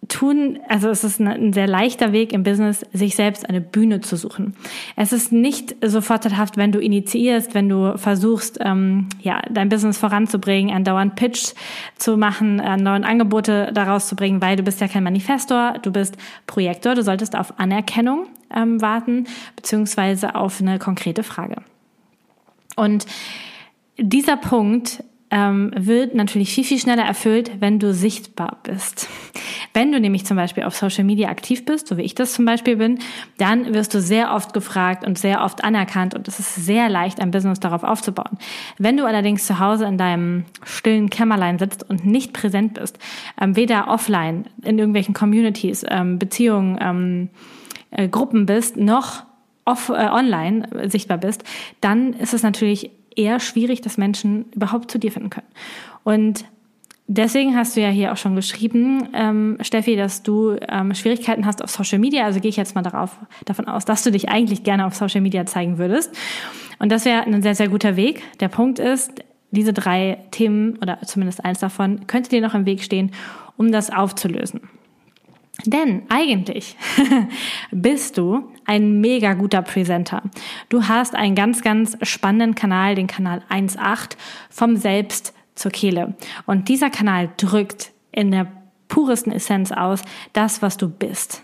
tun, 0.08 0.60
also 0.68 0.90
es 0.90 1.04
ist 1.04 1.20
ein 1.20 1.54
sehr 1.54 1.68
leichter 1.68 2.12
Weg 2.12 2.34
im 2.34 2.44
Business, 2.44 2.86
sich 2.94 3.16
selbst 3.16 3.48
eine 3.48 3.62
Bühne 3.62 4.02
zu 4.02 4.16
suchen. 4.16 4.56
Es 4.96 5.14
ist 5.14 5.32
nicht 5.32 5.76
so 5.84 6.02
vorteilhaft, 6.02 6.58
wenn 6.58 6.72
du 6.72 6.80
initiierst, 6.80 7.54
wenn 7.54 7.70
du 7.70 7.98
versuchst, 7.98 8.60
ähm, 8.62 9.10
ja, 9.22 9.42
dein 9.50 9.70
Business 9.70 9.98
voranzubringen, 9.98 10.74
einen 10.74 10.86
dauernden 10.86 11.16
Pitch 11.16 11.54
zu 11.98 12.18
machen, 12.18 12.60
äh, 12.60 12.78
neue 12.78 13.04
Angebote 13.04 13.72
daraus 13.74 14.08
zu 14.08 14.16
bringen, 14.16 14.42
weil 14.42 14.56
du 14.56 14.64
bist 14.64 14.82
ja 14.82 14.88
kein 14.88 15.04
Manifestor, 15.04 15.76
du 15.82 15.92
bist 15.92 16.18
Projektor, 16.48 16.96
du 16.96 17.04
solltest 17.04 17.36
auf 17.36 17.60
Anerkennung 17.60 18.28
ähm, 18.54 18.82
warten, 18.82 19.28
beziehungsweise 19.56 20.36
auf 20.36 20.62
eine 20.62 20.80
konkrete 20.80 21.24
Frage. 21.24 21.58
Und 22.76 23.06
dieser 23.98 24.38
Punkt 24.38 25.04
ähm, 25.36 25.74
wird 25.76 26.16
natürlich 26.16 26.54
viel, 26.54 26.64
viel 26.64 26.80
schneller 26.80 27.04
erfüllt, 27.04 27.52
wenn 27.60 27.78
du 27.78 27.94
sichtbar 27.94 28.60
bist. 28.64 29.10
Wenn 29.74 29.92
du 29.92 30.00
nämlich 30.00 30.26
zum 30.26 30.38
Beispiel 30.38 30.64
auf 30.64 30.78
Social 30.78 31.04
Media 31.04 31.28
aktiv 31.28 31.66
bist, 31.66 31.88
so 31.88 31.98
wie 31.98 32.04
ich 32.04 32.16
das 32.16 32.32
zum 32.32 32.46
Beispiel 32.46 32.78
bin, 32.78 33.00
dann 33.38 33.74
wirst 33.74 33.94
du 33.94 34.00
sehr 34.00 34.34
oft 34.34 34.54
gefragt 34.54 35.06
und 35.06 35.20
sehr 35.20 35.44
oft 35.44 35.62
anerkannt 35.66 36.16
und 36.16 36.30
es 36.30 36.40
ist 36.40 36.56
sehr 36.56 36.88
leicht, 36.88 37.20
ein 37.20 37.32
Business 37.32 37.60
darauf 37.60 37.84
aufzubauen. 37.84 38.38
Wenn 38.78 38.96
du 38.96 39.06
allerdings 39.06 39.46
zu 39.46 39.60
Hause 39.60 39.84
in 39.84 39.98
deinem 39.98 40.46
stillen 40.64 41.10
Kämmerlein 41.10 41.60
sitzt 41.60 41.90
und 41.90 42.06
nicht 42.06 42.32
präsent 42.32 42.76
bist, 42.76 42.98
ähm, 43.42 43.58
weder 43.58 43.90
offline 43.90 44.46
in 44.64 44.80
irgendwelchen 44.80 45.14
Communities, 45.14 45.84
ähm, 45.90 46.18
Beziehungen, 46.18 46.78
ähm, 46.80 47.30
äh, 47.92 48.08
Gruppen 48.08 48.46
bist, 48.46 48.78
noch 48.78 49.24
off, 49.66 49.90
äh, 49.90 50.08
online 50.08 50.90
sichtbar 50.90 51.18
bist, 51.18 51.44
dann 51.82 52.14
ist 52.14 52.34
es 52.34 52.42
natürlich 52.42 52.92
eher 53.16 53.40
schwierig, 53.40 53.82
dass 53.82 53.98
Menschen 53.98 54.46
überhaupt 54.54 54.92
zu 54.92 55.00
dir 55.00 55.12
finden 55.12 55.30
können. 55.30 55.48
Und 56.04 56.46
Deswegen 57.08 57.56
hast 57.56 57.76
du 57.76 57.82
ja 57.82 57.90
hier 57.90 58.12
auch 58.12 58.18
schon 58.18 58.36
geschrieben, 58.36 59.10
ähm, 59.14 59.58
Steffi, 59.62 59.96
dass 59.96 60.24
du 60.24 60.58
ähm, 60.68 60.96
Schwierigkeiten 60.96 61.46
hast 61.46 61.64
auf 61.64 61.70
Social 61.70 62.00
Media. 62.00 62.26
Also 62.26 62.40
gehe 62.40 62.50
ich 62.50 62.58
jetzt 62.58 62.74
mal 62.74 62.82
darauf, 62.82 63.18
davon 63.46 63.68
aus, 63.68 63.86
dass 63.86 64.02
du 64.02 64.12
dich 64.12 64.30
eigentlich 64.30 64.64
gerne 64.64 64.88
auf 64.88 64.96
Social 64.96 65.22
Media 65.22 65.46
zeigen 65.46 65.78
würdest. 65.78 66.18
Und 66.80 66.92
das 66.92 67.06
wäre 67.06 67.22
ein 67.22 67.44
sehr, 67.44 67.54
sehr 67.54 67.68
guter 67.68 67.96
Weg. 67.96 68.24
Der 68.40 68.48
Punkt 68.48 68.80
ist, 68.80 69.24
diese 69.52 69.72
drei 69.72 70.18
Themen 70.32 70.78
oder 70.82 71.00
zumindest 71.04 71.46
eins 71.46 71.60
davon 71.60 72.08
könnte 72.08 72.32
dir 72.32 72.42
noch 72.42 72.56
im 72.56 72.66
Weg 72.66 72.82
stehen, 72.82 73.12
um 73.56 73.72
das 73.72 73.94
aufzulösen. 73.94 74.62
Denn 75.66 76.04
eigentlich 76.10 76.76
bist 77.72 78.18
du 78.18 78.52
ein 78.66 79.02
mega 79.02 79.34
guter 79.34 79.62
Presenter. 79.62 80.24
Du 80.70 80.88
hast 80.88 81.16
einen 81.16 81.36
ganz, 81.36 81.62
ganz 81.62 81.98
spannenden 82.02 82.56
Kanal, 82.56 82.96
den 82.96 83.08
Kanal 83.08 83.42
1.8 83.50 84.18
vom 84.50 84.76
Selbst 84.78 85.34
zur 85.56 85.72
Kehle. 85.72 86.16
Und 86.46 86.70
dieser 86.70 86.90
Kanal 86.90 87.30
drückt 87.38 87.92
in 88.12 88.32
der 88.32 88.48
puresten 88.88 89.32
Essenz 89.32 89.72
aus 89.72 90.02
das, 90.34 90.62
was 90.62 90.78
du 90.78 90.90
bist. 90.90 91.44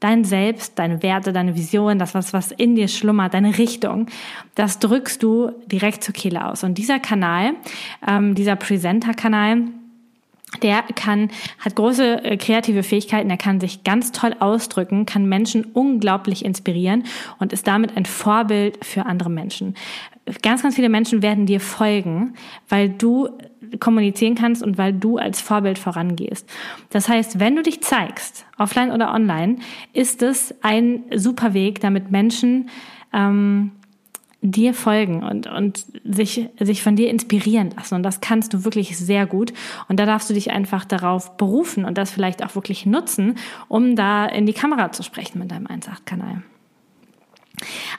Dein 0.00 0.22
Selbst, 0.22 0.78
deine 0.78 1.02
Werte, 1.02 1.32
deine 1.32 1.56
Vision, 1.56 1.98
das, 1.98 2.14
was, 2.14 2.32
was 2.32 2.52
in 2.52 2.76
dir 2.76 2.86
schlummert, 2.86 3.34
deine 3.34 3.58
Richtung, 3.58 4.06
das 4.54 4.78
drückst 4.78 5.20
du 5.22 5.50
direkt 5.66 6.04
zur 6.04 6.14
Kehle 6.14 6.46
aus. 6.46 6.62
Und 6.62 6.78
dieser 6.78 7.00
Kanal, 7.00 7.54
ähm, 8.06 8.36
dieser 8.36 8.54
Presenter-Kanal, 8.54 9.64
der 10.62 10.82
kann, 10.94 11.30
hat 11.58 11.76
große 11.76 12.24
äh, 12.24 12.36
kreative 12.36 12.82
Fähigkeiten, 12.82 13.30
er 13.30 13.36
kann 13.36 13.60
sich 13.60 13.84
ganz 13.84 14.12
toll 14.12 14.34
ausdrücken, 14.40 15.06
kann 15.06 15.26
Menschen 15.26 15.64
unglaublich 15.64 16.44
inspirieren 16.44 17.04
und 17.38 17.52
ist 17.52 17.66
damit 17.66 17.96
ein 17.96 18.06
Vorbild 18.06 18.84
für 18.84 19.06
andere 19.06 19.30
Menschen. 19.30 19.74
Ganz, 20.42 20.62
ganz 20.62 20.74
viele 20.74 20.88
Menschen 20.88 21.22
werden 21.22 21.46
dir 21.46 21.60
folgen, 21.60 22.34
weil 22.68 22.88
du 22.88 23.28
kommunizieren 23.80 24.34
kannst 24.34 24.62
und 24.62 24.78
weil 24.78 24.92
du 24.92 25.18
als 25.18 25.40
Vorbild 25.40 25.78
vorangehst. 25.78 26.48
Das 26.90 27.08
heißt, 27.08 27.38
wenn 27.38 27.54
du 27.56 27.62
dich 27.62 27.82
zeigst, 27.82 28.46
offline 28.56 28.90
oder 28.92 29.12
online, 29.12 29.56
ist 29.92 30.22
es 30.22 30.54
ein 30.62 31.04
super 31.14 31.52
Weg, 31.54 31.80
damit 31.80 32.10
Menschen 32.10 32.70
ähm, 33.12 33.72
dir 34.40 34.72
folgen 34.72 35.24
und, 35.24 35.46
und 35.48 35.84
sich, 36.04 36.48
sich 36.60 36.82
von 36.82 36.94
dir 36.94 37.10
inspirieren 37.10 37.70
lassen. 37.76 37.96
Und 37.96 38.02
das 38.04 38.20
kannst 38.20 38.54
du 38.54 38.64
wirklich 38.64 38.96
sehr 38.96 39.26
gut. 39.26 39.52
Und 39.88 39.98
da 39.98 40.06
darfst 40.06 40.30
du 40.30 40.34
dich 40.34 40.50
einfach 40.50 40.84
darauf 40.84 41.36
berufen 41.36 41.84
und 41.84 41.98
das 41.98 42.10
vielleicht 42.10 42.44
auch 42.44 42.54
wirklich 42.54 42.86
nutzen, 42.86 43.34
um 43.66 43.96
da 43.96 44.26
in 44.26 44.46
die 44.46 44.52
Kamera 44.52 44.92
zu 44.92 45.02
sprechen 45.02 45.40
mit 45.40 45.50
deinem 45.50 45.66
1.8-Kanal. 45.66 46.42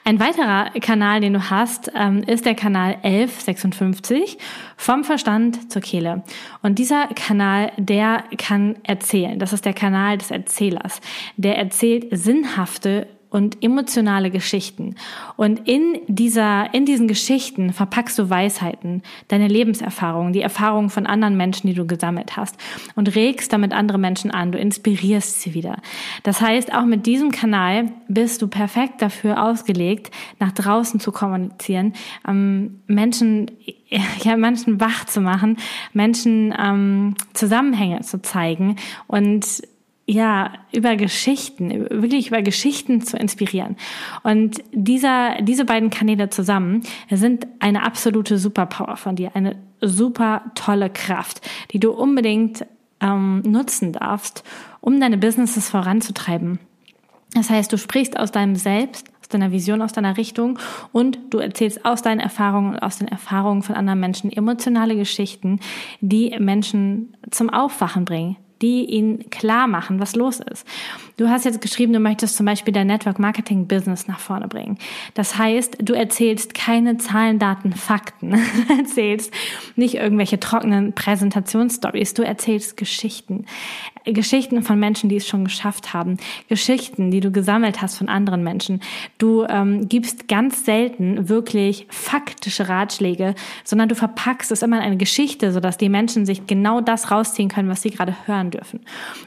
Ein 0.04 0.18
weiterer 0.20 0.70
Kanal, 0.80 1.20
den 1.20 1.34
du 1.34 1.50
hast, 1.50 1.92
ähm, 1.94 2.22
ist 2.22 2.46
der 2.46 2.54
Kanal 2.54 2.96
1156 3.02 4.38
vom 4.78 5.04
Verstand 5.04 5.70
zur 5.70 5.82
Kehle. 5.82 6.22
Und 6.62 6.78
dieser 6.78 7.08
Kanal, 7.08 7.72
der 7.76 8.24
kann 8.38 8.76
erzählen. 8.84 9.38
Das 9.38 9.52
ist 9.52 9.66
der 9.66 9.74
Kanal 9.74 10.16
des 10.16 10.30
Erzählers. 10.30 11.00
Der 11.36 11.58
erzählt 11.58 12.06
sinnhafte 12.10 13.06
und 13.30 13.62
emotionale 13.62 14.30
Geschichten. 14.30 14.96
Und 15.36 15.68
in 15.68 16.00
dieser, 16.08 16.74
in 16.74 16.84
diesen 16.84 17.06
Geschichten 17.06 17.72
verpackst 17.72 18.18
du 18.18 18.28
Weisheiten, 18.28 19.02
deine 19.28 19.46
Lebenserfahrungen, 19.46 20.32
die 20.32 20.42
Erfahrungen 20.42 20.90
von 20.90 21.06
anderen 21.06 21.36
Menschen, 21.36 21.68
die 21.68 21.74
du 21.74 21.86
gesammelt 21.86 22.36
hast 22.36 22.56
und 22.96 23.14
regst 23.14 23.52
damit 23.52 23.72
andere 23.72 23.98
Menschen 23.98 24.32
an. 24.32 24.50
Du 24.50 24.58
inspirierst 24.58 25.40
sie 25.40 25.54
wieder. 25.54 25.76
Das 26.24 26.40
heißt, 26.40 26.74
auch 26.74 26.84
mit 26.84 27.06
diesem 27.06 27.30
Kanal 27.30 27.92
bist 28.08 28.42
du 28.42 28.48
perfekt 28.48 29.00
dafür 29.00 29.42
ausgelegt, 29.42 30.10
nach 30.40 30.50
draußen 30.52 30.98
zu 30.98 31.12
kommunizieren, 31.12 31.94
ähm, 32.26 32.80
Menschen, 32.88 33.50
ja, 34.22 34.36
Menschen 34.36 34.80
wach 34.80 35.04
zu 35.04 35.20
machen, 35.20 35.56
Menschen 35.92 36.52
ähm, 36.58 37.14
Zusammenhänge 37.32 38.00
zu 38.00 38.20
zeigen 38.22 38.76
und 39.06 39.46
ja, 40.10 40.52
über 40.72 40.96
Geschichten, 40.96 41.86
wirklich 41.88 42.28
über 42.28 42.42
Geschichten 42.42 43.00
zu 43.00 43.16
inspirieren. 43.16 43.76
Und 44.24 44.60
dieser, 44.72 45.40
diese 45.40 45.64
beiden 45.64 45.90
Kanäle 45.90 46.30
zusammen 46.30 46.82
sind 47.08 47.46
eine 47.60 47.84
absolute 47.84 48.36
Superpower 48.36 48.96
von 48.96 49.14
dir, 49.14 49.30
eine 49.34 49.56
super 49.80 50.50
tolle 50.56 50.90
Kraft, 50.90 51.48
die 51.70 51.78
du 51.78 51.92
unbedingt 51.92 52.66
ähm, 53.00 53.42
nutzen 53.42 53.92
darfst, 53.92 54.42
um 54.80 54.98
deine 54.98 55.16
Businesses 55.16 55.70
voranzutreiben. 55.70 56.58
Das 57.34 57.48
heißt, 57.48 57.72
du 57.72 57.78
sprichst 57.78 58.18
aus 58.18 58.32
deinem 58.32 58.56
Selbst, 58.56 59.08
aus 59.20 59.28
deiner 59.28 59.52
Vision, 59.52 59.80
aus 59.80 59.92
deiner 59.92 60.16
Richtung 60.16 60.58
und 60.90 61.20
du 61.30 61.38
erzählst 61.38 61.84
aus 61.84 62.02
deinen 62.02 62.18
Erfahrungen 62.18 62.74
und 62.74 62.78
aus 62.80 62.98
den 62.98 63.06
Erfahrungen 63.06 63.62
von 63.62 63.76
anderen 63.76 64.00
Menschen 64.00 64.32
emotionale 64.32 64.96
Geschichten, 64.96 65.60
die 66.00 66.36
Menschen 66.40 67.16
zum 67.30 67.48
Aufwachen 67.48 68.04
bringen, 68.04 68.36
die 68.62 68.84
ihnen 68.84 69.30
klar 69.30 69.66
machen, 69.66 70.00
was 70.00 70.14
los 70.14 70.40
ist. 70.40 70.66
Du 71.16 71.28
hast 71.28 71.44
jetzt 71.44 71.60
geschrieben, 71.60 71.92
du 71.92 72.00
möchtest 72.00 72.36
zum 72.36 72.46
Beispiel 72.46 72.72
dein 72.72 72.86
Network 72.86 73.18
Marketing 73.18 73.66
Business 73.66 74.06
nach 74.06 74.18
vorne 74.18 74.48
bringen. 74.48 74.78
Das 75.14 75.36
heißt, 75.36 75.78
du 75.80 75.94
erzählst 75.94 76.54
keine 76.54 76.98
Zahlen, 76.98 77.38
Daten, 77.38 77.72
Fakten. 77.72 78.30
Du 78.70 78.76
erzählst 78.78 79.32
nicht 79.76 79.94
irgendwelche 79.94 80.38
trockenen 80.38 80.92
Präsentationsstories. 80.92 82.14
Du 82.14 82.22
erzählst 82.22 82.76
Geschichten. 82.76 83.46
Geschichten 84.04 84.62
von 84.62 84.78
Menschen, 84.78 85.08
die 85.08 85.16
es 85.16 85.26
schon 85.26 85.44
geschafft 85.44 85.92
haben. 85.92 86.16
Geschichten, 86.48 87.10
die 87.10 87.20
du 87.20 87.30
gesammelt 87.30 87.82
hast 87.82 87.96
von 87.96 88.08
anderen 88.08 88.42
Menschen. 88.42 88.80
Du 89.18 89.44
ähm, 89.44 89.88
gibst 89.88 90.28
ganz 90.28 90.64
selten 90.64 91.28
wirklich 91.28 91.86
faktische 91.90 92.68
Ratschläge, 92.68 93.34
sondern 93.64 93.88
du 93.88 93.94
verpackst 93.94 94.50
es 94.52 94.62
immer 94.62 94.78
in 94.78 94.82
eine 94.82 94.96
Geschichte, 94.96 95.52
sodass 95.52 95.76
die 95.76 95.88
Menschen 95.88 96.26
sich 96.26 96.46
genau 96.46 96.80
das 96.80 97.10
rausziehen 97.10 97.48
können, 97.48 97.68
was 97.68 97.82
sie 97.82 97.90
gerade 97.90 98.14
hören 98.26 98.50
dürfen. 98.50 98.80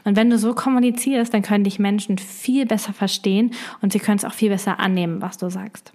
Und 0.04 0.16
wenn 0.16 0.30
du 0.30 0.38
so 0.38 0.54
kommunizierst, 0.54 1.32
dann 1.32 1.42
können 1.42 1.64
dich 1.64 1.78
Menschen 1.78 2.18
viel 2.18 2.66
besser 2.66 2.92
verstehen 2.92 3.52
und 3.82 3.92
sie 3.92 3.98
können 3.98 4.18
es 4.18 4.24
auch 4.24 4.34
viel 4.34 4.50
besser 4.50 4.80
annehmen, 4.80 5.22
was 5.22 5.38
du 5.38 5.50
sagst. 5.50 5.92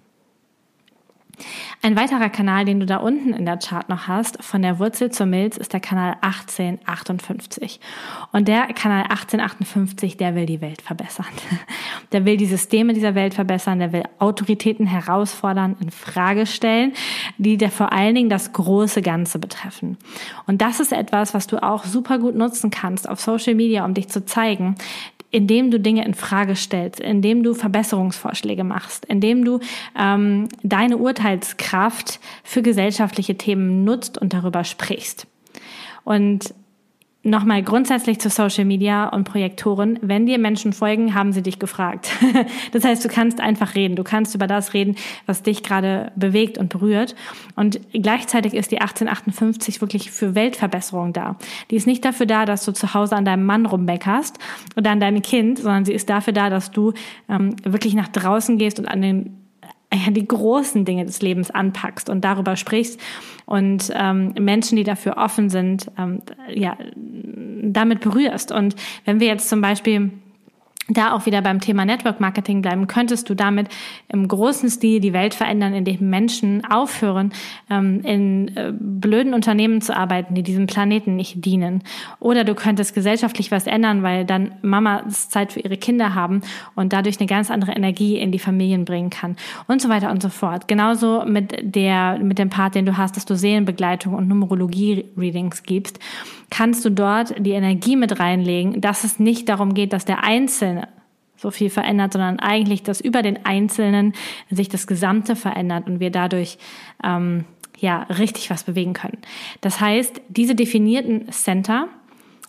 Ein 1.82 1.96
weiterer 1.96 2.28
Kanal, 2.28 2.64
den 2.64 2.80
du 2.80 2.86
da 2.86 2.98
unten 2.98 3.32
in 3.32 3.46
der 3.46 3.58
Chart 3.58 3.88
noch 3.88 4.08
hast, 4.08 4.42
von 4.42 4.62
der 4.62 4.78
Wurzel 4.78 5.10
zur 5.10 5.26
Milz, 5.26 5.56
ist 5.56 5.72
der 5.72 5.80
Kanal 5.80 6.16
1858. 6.20 7.80
Und 8.32 8.48
der 8.48 8.66
Kanal 8.74 9.02
1858, 9.04 10.16
der 10.16 10.34
will 10.34 10.46
die 10.46 10.60
Welt 10.60 10.82
verbessern. 10.82 11.26
Der 12.12 12.24
will 12.24 12.36
die 12.36 12.46
Systeme 12.46 12.92
dieser 12.92 13.14
Welt 13.14 13.34
verbessern, 13.34 13.78
der 13.78 13.92
will 13.92 14.02
Autoritäten 14.18 14.84
herausfordern, 14.84 15.76
in 15.80 15.92
Frage 15.92 16.44
stellen, 16.44 16.92
die 17.38 17.56
der 17.56 17.70
vor 17.70 17.92
allen 17.92 18.16
Dingen 18.16 18.28
das 18.28 18.52
große 18.52 19.00
Ganze 19.00 19.38
betreffen. 19.38 19.96
Und 20.48 20.60
das 20.60 20.80
ist 20.80 20.92
etwas, 20.92 21.34
was 21.34 21.46
du 21.46 21.62
auch 21.62 21.84
super 21.84 22.18
gut 22.18 22.34
nutzen 22.34 22.70
kannst 22.70 23.08
auf 23.08 23.20
Social 23.20 23.54
Media, 23.54 23.84
um 23.84 23.94
dich 23.94 24.08
zu 24.08 24.24
zeigen, 24.24 24.74
indem 25.30 25.70
du 25.70 25.78
Dinge 25.78 26.04
in 26.04 26.14
Frage 26.14 26.56
stellst, 26.56 27.00
indem 27.00 27.42
du 27.42 27.54
Verbesserungsvorschläge 27.54 28.64
machst, 28.64 29.04
indem 29.04 29.44
du 29.44 29.60
ähm, 29.98 30.48
deine 30.62 30.96
Urteilskraft 30.96 32.20
für 32.42 32.62
gesellschaftliche 32.62 33.36
Themen 33.36 33.84
nutzt 33.84 34.18
und 34.18 34.32
darüber 34.32 34.64
sprichst. 34.64 35.26
Und 36.04 36.54
Nochmal 37.22 37.62
grundsätzlich 37.62 38.18
zu 38.18 38.30
Social 38.30 38.64
Media 38.64 39.06
und 39.10 39.24
Projektoren. 39.24 39.98
Wenn 40.00 40.24
dir 40.24 40.38
Menschen 40.38 40.72
folgen, 40.72 41.14
haben 41.14 41.32
sie 41.32 41.42
dich 41.42 41.58
gefragt. 41.58 42.10
Das 42.72 42.84
heißt, 42.84 43.04
du 43.04 43.08
kannst 43.08 43.40
einfach 43.40 43.74
reden. 43.74 43.96
Du 43.96 44.04
kannst 44.04 44.34
über 44.34 44.46
das 44.46 44.74
reden, 44.74 44.94
was 45.26 45.42
dich 45.42 45.62
gerade 45.62 46.12
bewegt 46.14 46.56
und 46.56 46.70
berührt. 46.70 47.14
Und 47.56 47.80
gleichzeitig 47.92 48.54
ist 48.54 48.70
die 48.70 48.80
1858 48.80 49.80
wirklich 49.80 50.10
für 50.10 50.34
Weltverbesserung 50.34 51.12
da. 51.12 51.36
Die 51.70 51.76
ist 51.76 51.86
nicht 51.86 52.04
dafür 52.04 52.26
da, 52.26 52.44
dass 52.44 52.64
du 52.64 52.72
zu 52.72 52.94
Hause 52.94 53.16
an 53.16 53.24
deinem 53.24 53.44
Mann 53.44 53.66
rumbeckerst 53.66 54.38
oder 54.76 54.90
an 54.90 55.00
deinem 55.00 55.22
Kind, 55.22 55.58
sondern 55.58 55.84
sie 55.84 55.92
ist 55.92 56.08
dafür 56.08 56.32
da, 56.32 56.48
dass 56.48 56.70
du 56.70 56.92
ähm, 57.28 57.56
wirklich 57.64 57.94
nach 57.94 58.08
draußen 58.08 58.56
gehst 58.56 58.78
und 58.78 58.86
an 58.86 59.02
den 59.02 59.39
ja, 59.92 60.10
die 60.10 60.26
großen 60.26 60.84
Dinge 60.84 61.04
des 61.04 61.20
Lebens 61.20 61.50
anpackst 61.50 62.08
und 62.08 62.24
darüber 62.24 62.56
sprichst 62.56 63.00
und 63.46 63.90
ähm, 63.94 64.34
Menschen, 64.38 64.76
die 64.76 64.84
dafür 64.84 65.16
offen 65.16 65.50
sind, 65.50 65.90
ähm, 65.98 66.22
ja, 66.48 66.76
damit 66.94 68.00
berührst. 68.00 68.52
Und 68.52 68.76
wenn 69.04 69.20
wir 69.20 69.26
jetzt 69.26 69.48
zum 69.48 69.60
Beispiel 69.60 70.12
da 70.90 71.12
auch 71.12 71.26
wieder 71.26 71.40
beim 71.40 71.60
Thema 71.60 71.84
Network 71.84 72.20
Marketing 72.20 72.62
bleiben, 72.62 72.86
könntest 72.86 73.28
du 73.30 73.34
damit 73.34 73.68
im 74.08 74.26
großen 74.26 74.68
Stil 74.68 75.00
die 75.00 75.12
Welt 75.12 75.34
verändern, 75.34 75.72
indem 75.72 76.10
Menschen 76.10 76.64
aufhören, 76.64 77.32
ähm, 77.70 78.00
in 78.02 78.56
äh, 78.56 78.72
blöden 78.72 79.34
Unternehmen 79.34 79.80
zu 79.80 79.96
arbeiten, 79.96 80.34
die 80.34 80.42
diesem 80.42 80.66
Planeten 80.66 81.16
nicht 81.16 81.44
dienen. 81.44 81.82
Oder 82.18 82.44
du 82.44 82.54
könntest 82.54 82.94
gesellschaftlich 82.94 83.50
was 83.50 83.66
ändern, 83.66 84.02
weil 84.02 84.24
dann 84.24 84.52
Mamas 84.62 85.28
Zeit 85.28 85.52
für 85.52 85.60
ihre 85.60 85.76
Kinder 85.76 86.14
haben 86.14 86.42
und 86.74 86.92
dadurch 86.92 87.18
eine 87.20 87.26
ganz 87.26 87.50
andere 87.50 87.72
Energie 87.72 88.18
in 88.18 88.32
die 88.32 88.38
Familien 88.38 88.84
bringen 88.84 89.10
kann 89.10 89.36
und 89.68 89.80
so 89.80 89.88
weiter 89.88 90.10
und 90.10 90.22
so 90.22 90.28
fort. 90.28 90.68
Genauso 90.68 91.24
mit 91.24 91.54
der, 91.62 92.18
mit 92.18 92.38
dem 92.38 92.50
Part, 92.50 92.74
den 92.74 92.86
du 92.86 92.96
hast, 92.96 93.16
dass 93.16 93.24
du 93.24 93.36
Seelenbegleitung 93.36 94.14
und 94.14 94.28
Numerologie-Readings 94.28 95.62
gibst 95.62 96.00
kannst 96.50 96.84
du 96.84 96.90
dort 96.90 97.34
die 97.38 97.52
Energie 97.52 97.96
mit 97.96 98.18
reinlegen, 98.18 98.80
dass 98.80 99.04
es 99.04 99.18
nicht 99.18 99.48
darum 99.48 99.72
geht, 99.72 99.92
dass 99.92 100.04
der 100.04 100.24
Einzelne 100.24 100.79
so 101.40 101.50
viel 101.50 101.70
verändert, 101.70 102.12
sondern 102.12 102.38
eigentlich, 102.38 102.82
dass 102.82 103.00
über 103.00 103.22
den 103.22 103.46
Einzelnen 103.46 104.12
sich 104.50 104.68
das 104.68 104.86
Gesamte 104.86 105.36
verändert 105.36 105.86
und 105.86 105.98
wir 105.98 106.10
dadurch 106.10 106.58
ähm, 107.02 107.44
ja 107.78 108.02
richtig 108.02 108.50
was 108.50 108.64
bewegen 108.64 108.92
können. 108.92 109.18
Das 109.62 109.80
heißt, 109.80 110.20
diese 110.28 110.54
definierten 110.54 111.32
Center 111.32 111.88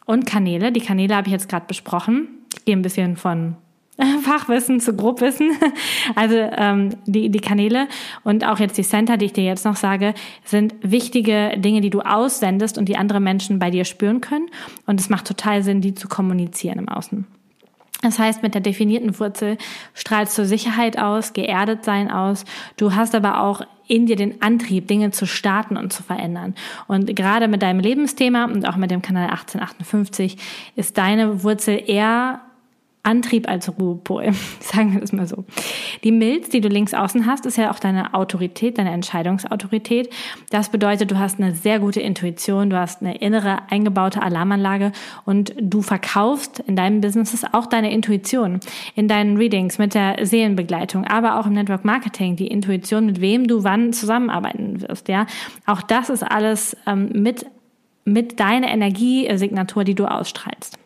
und 0.05 0.25
Kanäle, 0.25 0.73
die 0.73 0.81
Kanäle 0.81 1.15
habe 1.15 1.27
ich 1.27 1.31
jetzt 1.31 1.47
gerade 1.47 1.65
besprochen, 1.67 2.27
ich 2.53 2.65
gehe 2.65 2.75
ein 2.75 2.81
bisschen 2.81 3.15
von 3.15 3.55
Fachwissen 4.23 4.81
zu 4.81 4.95
Grobwissen. 4.95 5.51
Also 6.15 6.35
ähm, 6.35 6.89
die, 7.05 7.29
die 7.29 7.39
Kanäle 7.39 7.87
und 8.23 8.45
auch 8.45 8.59
jetzt 8.59 8.77
die 8.77 8.83
Center, 8.83 9.15
die 9.15 9.25
ich 9.25 9.33
dir 9.33 9.45
jetzt 9.45 9.63
noch 9.63 9.77
sage, 9.77 10.13
sind 10.43 10.75
wichtige 10.81 11.53
Dinge, 11.57 11.79
die 11.79 11.89
du 11.89 12.01
aussendest 12.01 12.77
und 12.77 12.89
die 12.89 12.97
andere 12.97 13.21
Menschen 13.21 13.59
bei 13.59 13.69
dir 13.69 13.85
spüren 13.85 14.19
können. 14.19 14.47
Und 14.85 14.99
es 14.99 15.09
macht 15.09 15.27
total 15.27 15.63
Sinn, 15.63 15.79
die 15.79 15.93
zu 15.93 16.09
kommunizieren 16.09 16.79
im 16.79 16.89
Außen. 16.89 17.25
Das 18.01 18.17
heißt, 18.17 18.41
mit 18.43 18.53
der 18.53 18.61
definierten 18.61 19.19
Wurzel 19.19 19.57
strahlst 19.93 20.37
du 20.37 20.45
Sicherheit 20.45 20.97
aus, 20.97 21.33
geerdet 21.33 21.85
sein 21.85 22.09
aus. 22.09 22.45
Du 22.77 22.95
hast 22.95 23.13
aber 23.13 23.41
auch 23.41 23.61
in 23.87 24.05
dir 24.05 24.15
den 24.15 24.41
Antrieb, 24.41 24.87
Dinge 24.87 25.11
zu 25.11 25.27
starten 25.27 25.77
und 25.77 25.91
zu 25.91 26.01
verändern. 26.01 26.55
Und 26.87 27.15
gerade 27.15 27.47
mit 27.47 27.61
deinem 27.61 27.79
Lebensthema 27.79 28.45
und 28.45 28.67
auch 28.67 28.77
mit 28.77 28.89
dem 28.89 29.01
Kanal 29.01 29.29
1858 29.29 30.37
ist 30.75 30.97
deine 30.97 31.43
Wurzel 31.43 31.81
eher 31.85 32.41
Antrieb 33.03 33.49
als 33.49 33.67
Ruhepol, 33.79 34.31
sagen 34.59 34.93
wir 34.93 35.01
das 35.01 35.11
mal 35.11 35.27
so. 35.27 35.43
Die 36.03 36.11
Milz, 36.11 36.49
die 36.49 36.61
du 36.61 36.67
links 36.67 36.93
außen 36.93 37.25
hast, 37.25 37.45
ist 37.45 37.57
ja 37.57 37.71
auch 37.71 37.79
deine 37.79 38.13
Autorität, 38.13 38.77
deine 38.77 38.91
Entscheidungsautorität. 38.91 40.09
Das 40.51 40.69
bedeutet, 40.69 41.09
du 41.09 41.17
hast 41.17 41.39
eine 41.39 41.55
sehr 41.55 41.79
gute 41.79 41.99
Intuition, 41.99 42.69
du 42.69 42.77
hast 42.77 43.01
eine 43.01 43.17
innere 43.17 43.69
eingebaute 43.71 44.21
Alarmanlage 44.21 44.91
und 45.25 45.53
du 45.59 45.81
verkaufst 45.81 46.59
in 46.59 46.75
deinem 46.75 47.01
Business 47.01 47.43
auch 47.51 47.65
deine 47.65 47.91
Intuition 47.91 48.59
in 48.95 49.07
deinen 49.07 49.37
Readings 49.37 49.77
mit 49.77 49.93
der 49.93 50.25
Seelenbegleitung, 50.25 51.05
aber 51.05 51.39
auch 51.39 51.47
im 51.47 51.53
Network 51.53 51.85
Marketing, 51.85 52.35
die 52.35 52.47
Intuition, 52.47 53.05
mit 53.05 53.21
wem 53.21 53.47
du 53.47 53.63
wann 53.63 53.93
zusammenarbeiten 53.93 54.81
wirst, 54.81 55.07
ja. 55.07 55.25
Auch 55.65 55.81
das 55.81 56.09
ist 56.09 56.23
alles 56.23 56.77
ähm, 56.85 57.09
mit, 57.13 57.45
mit 58.05 58.39
deiner 58.39 58.69
Energiesignatur, 58.69 59.83
die 59.83 59.95
du 59.95 60.05
ausstrahlst. 60.05 60.77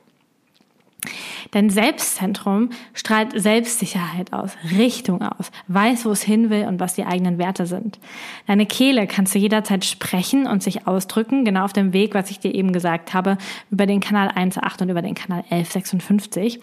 Dein 1.52 1.70
Selbstzentrum 1.70 2.70
strahlt 2.94 3.40
Selbstsicherheit 3.40 4.34
aus, 4.34 4.52
Richtung 4.78 5.22
aus, 5.22 5.52
weiß, 5.68 6.06
wo 6.06 6.12
es 6.12 6.24
hin 6.24 6.50
will 6.50 6.66
und 6.66 6.80
was 6.80 6.96
die 6.96 7.06
eigenen 7.06 7.38
Werte 7.38 7.66
sind. 7.66 8.00
Deine 8.48 8.66
Kehle 8.66 9.08
kannst 9.08 9.36
du 9.36 9.40
jederzeit 9.40 9.86
sprechen 9.86 10.48
und 10.48 10.64
sich 10.64 10.88
ausdrücken, 10.88 11.46
genau 11.46 11.66
auf 11.66 11.74
dem 11.74 11.94
Weg, 11.94 12.14
was 12.14 12.32
ich 12.32 12.40
dir 12.40 12.54
eben 12.54 12.74
gesagt 12.74 13.14
habe, 13.14 13.38
über 13.72 13.86
den 13.86 14.00
Kanal 14.00 14.30
1.8 14.30 14.84
und 14.84 14.90
über 14.90 15.02
den 15.02 15.16
Kanal 15.16 15.44
11.56. 15.52 16.60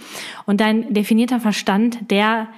Und 0.46 0.60
dein 0.60 0.92
definierter 0.92 1.40
Verstand, 1.40 2.10
der 2.10 2.48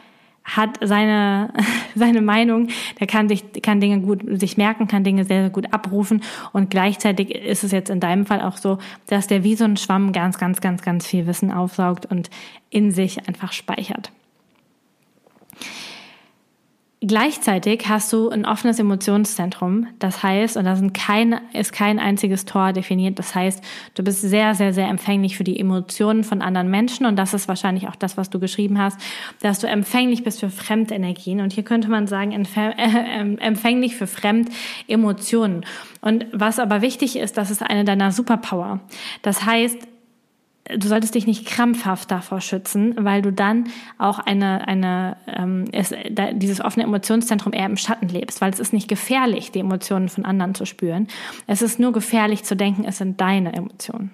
hat 0.45 0.79
seine, 0.81 1.53
seine 1.95 2.21
Meinung, 2.21 2.69
der 3.01 3.07
kann 3.07 3.29
sich, 3.29 3.45
kann 3.63 3.81
Dinge 3.81 4.01
gut 4.01 4.23
sich 4.39 4.57
merken, 4.57 4.87
kann 4.87 5.05
Dinge 5.05 5.25
sehr, 5.25 5.43
sehr 5.43 5.51
gut 5.51 5.73
abrufen 5.73 6.23
und 6.53 6.71
gleichzeitig 6.71 7.35
ist 7.35 7.65
es 7.65 7.73
jetzt 7.73 7.91
in 7.91 8.01
deinem 8.01 8.27
Fall 8.27 8.43
auch 8.43 8.57
so, 8.57 8.79
dass 9.07 9.27
der 9.27 9.43
wie 9.43 9.57
so 9.57 9.65
ein 9.65 9.77
Schwamm 9.77 10.13
ganz, 10.13 10.39
ganz, 10.39 10.61
ganz, 10.61 10.83
ganz 10.83 11.07
viel 11.07 11.27
Wissen 11.27 11.51
aufsaugt 11.51 12.07
und 12.07 12.31
in 12.71 12.91
sich 12.91 13.27
einfach 13.29 13.53
speichert. 13.53 14.13
Gleichzeitig 17.07 17.87
hast 17.87 18.11
du 18.15 18.31
ein 18.31 18.47
offenes 18.47 18.79
Emotionszentrum. 18.79 19.89
Das 19.99 20.23
heißt, 20.23 20.57
und 20.57 20.65
da 20.65 20.75
sind 20.75 20.95
kein, 20.95 21.39
ist 21.53 21.75
kein 21.75 21.99
einziges 21.99 22.47
Tor 22.47 22.73
definiert. 22.73 23.19
Das 23.19 23.35
heißt, 23.35 23.63
du 23.95 24.03
bist 24.03 24.23
sehr, 24.23 24.55
sehr, 24.55 24.73
sehr 24.73 24.89
empfänglich 24.89 25.37
für 25.37 25.45
die 25.45 25.61
Emotionen 25.61 26.25
von 26.25 26.41
anderen 26.41 26.71
Menschen. 26.71 27.05
Und 27.05 27.17
das 27.17 27.35
ist 27.35 27.47
wahrscheinlich 27.47 27.89
auch 27.89 27.97
das, 27.97 28.17
was 28.17 28.31
du 28.31 28.41
geschrieben 28.41 28.79
hast, 28.79 28.99
dass 29.43 29.59
du 29.59 29.67
empfänglich 29.67 30.25
bist 30.25 30.41
für 30.41 30.49
Fremdenergien. 30.49 31.41
Und 31.41 31.53
hier 31.53 31.65
könnte 31.65 31.91
man 31.91 32.07
sagen, 32.07 32.33
äh, 32.33 33.37
empfänglich 33.39 33.97
für 33.97 34.07
Fremdemotionen. 34.07 35.67
Und 36.01 36.27
was 36.33 36.59
aber 36.59 36.81
wichtig 36.81 37.17
ist, 37.17 37.37
das 37.37 37.51
ist 37.51 37.63
eine 37.63 37.85
deiner 37.85 38.13
Superpower. 38.13 38.81
Das 39.21 39.45
heißt, 39.45 39.77
du 40.65 40.89
solltest 40.89 41.15
dich 41.15 41.27
nicht 41.27 41.47
krampfhaft 41.47 42.11
davor 42.11 42.41
schützen, 42.41 42.95
weil 42.99 43.23
du 43.23 43.33
dann 43.33 43.69
auch 43.99 44.19
eine, 44.19 44.67
eine 44.67 45.17
ähm, 45.27 45.67
es, 45.73 45.93
da, 46.11 46.33
dieses 46.33 46.61
offene 46.63 46.85
Emotionszentrum 46.85 47.53
eher 47.53 47.67
im 47.67 47.77
Schatten 47.77 48.09
lebst, 48.09 48.41
weil 48.41 48.53
es 48.53 48.61
ist 48.61 48.73
nicht 48.73 48.89
gefährlich, 48.89 49.53
die 49.53 49.61
Emotionen 49.61 50.09
von 50.09 50.25
anderen 50.25 50.55
zu 50.55 50.65
spüren. 50.65 51.09
Es 51.47 51.61
ist 51.61 51.79
nur 51.79 51.93
gefährlich 51.93 52.45
zu 52.45 52.57
denken, 52.57 52.85
es 52.85 52.99
sind 52.99 53.21
deine 53.21 53.53
Emotionen. 53.53 54.11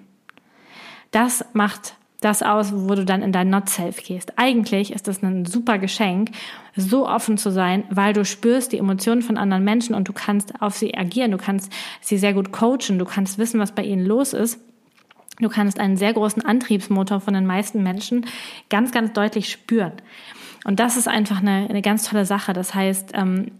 Das 1.11 1.45
macht 1.53 1.95
das 2.19 2.43
aus, 2.43 2.71
wo 2.73 2.93
du 2.95 3.03
dann 3.03 3.23
in 3.23 3.31
dein 3.31 3.49
Not-Self 3.49 4.03
gehst. 4.03 4.37
Eigentlich 4.37 4.93
ist 4.93 5.07
das 5.07 5.23
ein 5.23 5.45
super 5.45 5.79
Geschenk, 5.79 6.29
so 6.75 7.07
offen 7.07 7.37
zu 7.37 7.51
sein, 7.51 7.83
weil 7.89 8.13
du 8.13 8.23
spürst 8.25 8.73
die 8.73 8.77
Emotionen 8.77 9.23
von 9.23 9.37
anderen 9.37 9.63
Menschen 9.63 9.95
und 9.95 10.07
du 10.07 10.13
kannst 10.13 10.61
auf 10.61 10.75
sie 10.75 10.95
agieren, 10.95 11.31
du 11.31 11.37
kannst 11.37 11.71
sie 11.99 12.17
sehr 12.17 12.33
gut 12.33 12.51
coachen, 12.51 12.99
du 12.99 13.05
kannst 13.05 13.39
wissen, 13.39 13.59
was 13.59 13.71
bei 13.71 13.83
ihnen 13.83 14.05
los 14.05 14.33
ist 14.33 14.59
Du 15.39 15.49
kannst 15.49 15.79
einen 15.79 15.97
sehr 15.97 16.13
großen 16.13 16.43
Antriebsmotor 16.43 17.19
von 17.19 17.33
den 17.33 17.45
meisten 17.45 17.81
Menschen 17.83 18.25
ganz, 18.69 18.91
ganz 18.91 19.13
deutlich 19.13 19.49
spüren. 19.49 19.93
Und 20.65 20.79
das 20.79 20.97
ist 20.97 21.07
einfach 21.07 21.41
eine, 21.41 21.67
eine 21.69 21.81
ganz 21.81 22.07
tolle 22.07 22.25
Sache. 22.25 22.53
Das 22.53 22.75
heißt, 22.75 23.11
ähm, 23.13 23.51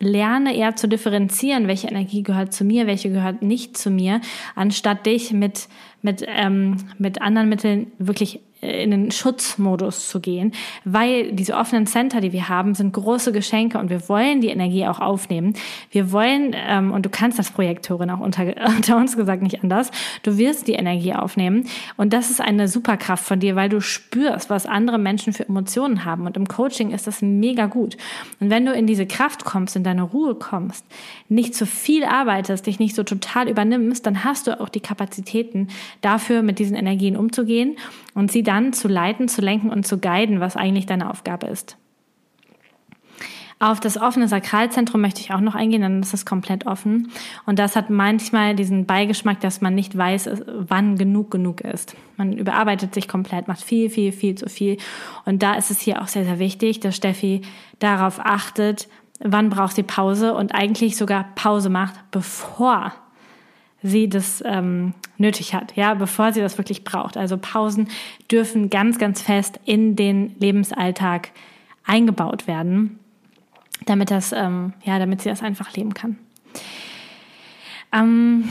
lerne 0.00 0.56
eher 0.56 0.76
zu 0.76 0.88
differenzieren, 0.88 1.66
welche 1.66 1.88
Energie 1.88 2.22
gehört 2.22 2.52
zu 2.52 2.64
mir, 2.64 2.86
welche 2.86 3.10
gehört 3.10 3.42
nicht 3.42 3.76
zu 3.76 3.90
mir, 3.90 4.20
anstatt 4.54 5.06
dich 5.06 5.32
mit, 5.32 5.68
mit, 6.02 6.24
ähm, 6.26 6.76
mit 6.98 7.20
anderen 7.20 7.48
Mitteln 7.48 7.90
wirklich 7.98 8.40
in 8.60 8.90
den 8.90 9.10
Schutzmodus 9.12 10.08
zu 10.08 10.20
gehen, 10.20 10.52
weil 10.84 11.32
diese 11.32 11.54
offenen 11.54 11.86
Center, 11.86 12.20
die 12.20 12.32
wir 12.32 12.48
haben, 12.48 12.74
sind 12.74 12.92
große 12.92 13.30
Geschenke 13.30 13.78
und 13.78 13.88
wir 13.88 14.08
wollen 14.08 14.40
die 14.40 14.48
Energie 14.48 14.86
auch 14.86 14.98
aufnehmen. 14.98 15.54
Wir 15.92 16.10
wollen, 16.10 16.56
ähm, 16.56 16.90
und 16.90 17.06
du 17.06 17.08
kannst 17.10 17.38
das 17.38 17.52
Projektorin 17.52 18.10
auch 18.10 18.18
unter, 18.18 18.42
unter 18.66 18.96
uns 18.96 19.16
gesagt 19.16 19.42
nicht 19.42 19.62
anders, 19.62 19.92
du 20.24 20.38
wirst 20.38 20.66
die 20.66 20.72
Energie 20.72 21.14
aufnehmen 21.14 21.68
und 21.96 22.12
das 22.12 22.30
ist 22.30 22.40
eine 22.40 22.66
Superkraft 22.66 23.24
von 23.24 23.38
dir, 23.38 23.54
weil 23.54 23.68
du 23.68 23.80
spürst, 23.80 24.50
was 24.50 24.66
andere 24.66 24.98
Menschen 24.98 25.32
für 25.32 25.48
Emotionen 25.48 26.04
haben 26.04 26.26
und 26.26 26.36
im 26.36 26.48
Coaching 26.48 26.90
ist 26.90 27.06
das 27.06 27.22
mega 27.22 27.66
gut. 27.66 27.96
Und 28.40 28.50
wenn 28.50 28.66
du 28.66 28.72
in 28.72 28.88
diese 28.88 29.06
Kraft 29.06 29.44
kommst, 29.44 29.76
in 29.76 29.84
deine 29.84 30.02
Ruhe 30.02 30.34
kommst, 30.34 30.84
nicht 31.28 31.54
zu 31.54 31.64
viel 31.64 32.04
arbeitest, 32.04 32.66
dich 32.66 32.80
nicht 32.80 32.96
so 32.96 33.04
total 33.04 33.48
übernimmst, 33.48 34.04
dann 34.04 34.24
hast 34.24 34.48
du 34.48 34.60
auch 34.60 34.68
die 34.68 34.80
Kapazitäten 34.80 35.68
dafür, 36.00 36.42
mit 36.42 36.58
diesen 36.58 36.74
Energien 36.74 37.16
umzugehen 37.16 37.76
und 38.14 38.32
sie 38.32 38.42
dann 38.48 38.72
zu 38.72 38.88
leiten, 38.88 39.28
zu 39.28 39.42
lenken 39.42 39.70
und 39.70 39.86
zu 39.86 39.98
guiden, 39.98 40.40
was 40.40 40.56
eigentlich 40.56 40.86
deine 40.86 41.10
Aufgabe 41.10 41.46
ist. 41.46 41.76
Auf 43.60 43.80
das 43.80 44.00
offene 44.00 44.28
Sakralzentrum 44.28 45.00
möchte 45.00 45.20
ich 45.20 45.32
auch 45.32 45.40
noch 45.40 45.56
eingehen, 45.56 45.82
dann 45.82 46.00
ist 46.00 46.14
es 46.14 46.24
komplett 46.24 46.66
offen. 46.66 47.10
Und 47.44 47.58
das 47.58 47.74
hat 47.74 47.90
manchmal 47.90 48.54
diesen 48.54 48.86
Beigeschmack, 48.86 49.40
dass 49.40 49.60
man 49.60 49.74
nicht 49.74 49.98
weiß, 49.98 50.30
wann 50.46 50.96
genug 50.96 51.32
genug 51.32 51.62
ist. 51.62 51.96
Man 52.16 52.34
überarbeitet 52.34 52.94
sich 52.94 53.08
komplett, 53.08 53.48
macht 53.48 53.62
viel, 53.62 53.90
viel, 53.90 54.12
viel 54.12 54.36
zu 54.36 54.48
viel. 54.48 54.76
Und 55.24 55.42
da 55.42 55.54
ist 55.54 55.72
es 55.72 55.80
hier 55.80 56.00
auch 56.00 56.06
sehr, 56.06 56.24
sehr 56.24 56.38
wichtig, 56.38 56.78
dass 56.78 56.94
Steffi 56.94 57.42
darauf 57.80 58.20
achtet, 58.20 58.88
wann 59.18 59.50
braucht 59.50 59.74
sie 59.74 59.82
Pause 59.82 60.34
und 60.34 60.54
eigentlich 60.54 60.96
sogar 60.96 61.24
Pause 61.34 61.68
macht, 61.68 61.94
bevor 62.12 62.92
sie 63.82 64.08
das 64.08 64.42
ähm, 64.44 64.94
nötig 65.18 65.54
hat, 65.54 65.76
ja, 65.76 65.94
bevor 65.94 66.32
sie 66.32 66.40
das 66.40 66.58
wirklich 66.58 66.84
braucht. 66.84 67.16
Also 67.16 67.38
Pausen 67.38 67.88
dürfen 68.30 68.70
ganz, 68.70 68.98
ganz 68.98 69.22
fest 69.22 69.60
in 69.64 69.96
den 69.96 70.34
Lebensalltag 70.38 71.30
eingebaut 71.84 72.46
werden, 72.46 72.98
damit 73.86 74.10
das, 74.10 74.32
ähm, 74.32 74.72
ja, 74.84 74.98
damit 74.98 75.22
sie 75.22 75.28
das 75.28 75.42
einfach 75.42 75.74
leben 75.74 75.94
kann. 75.94 76.18
Ähm, 77.92 78.48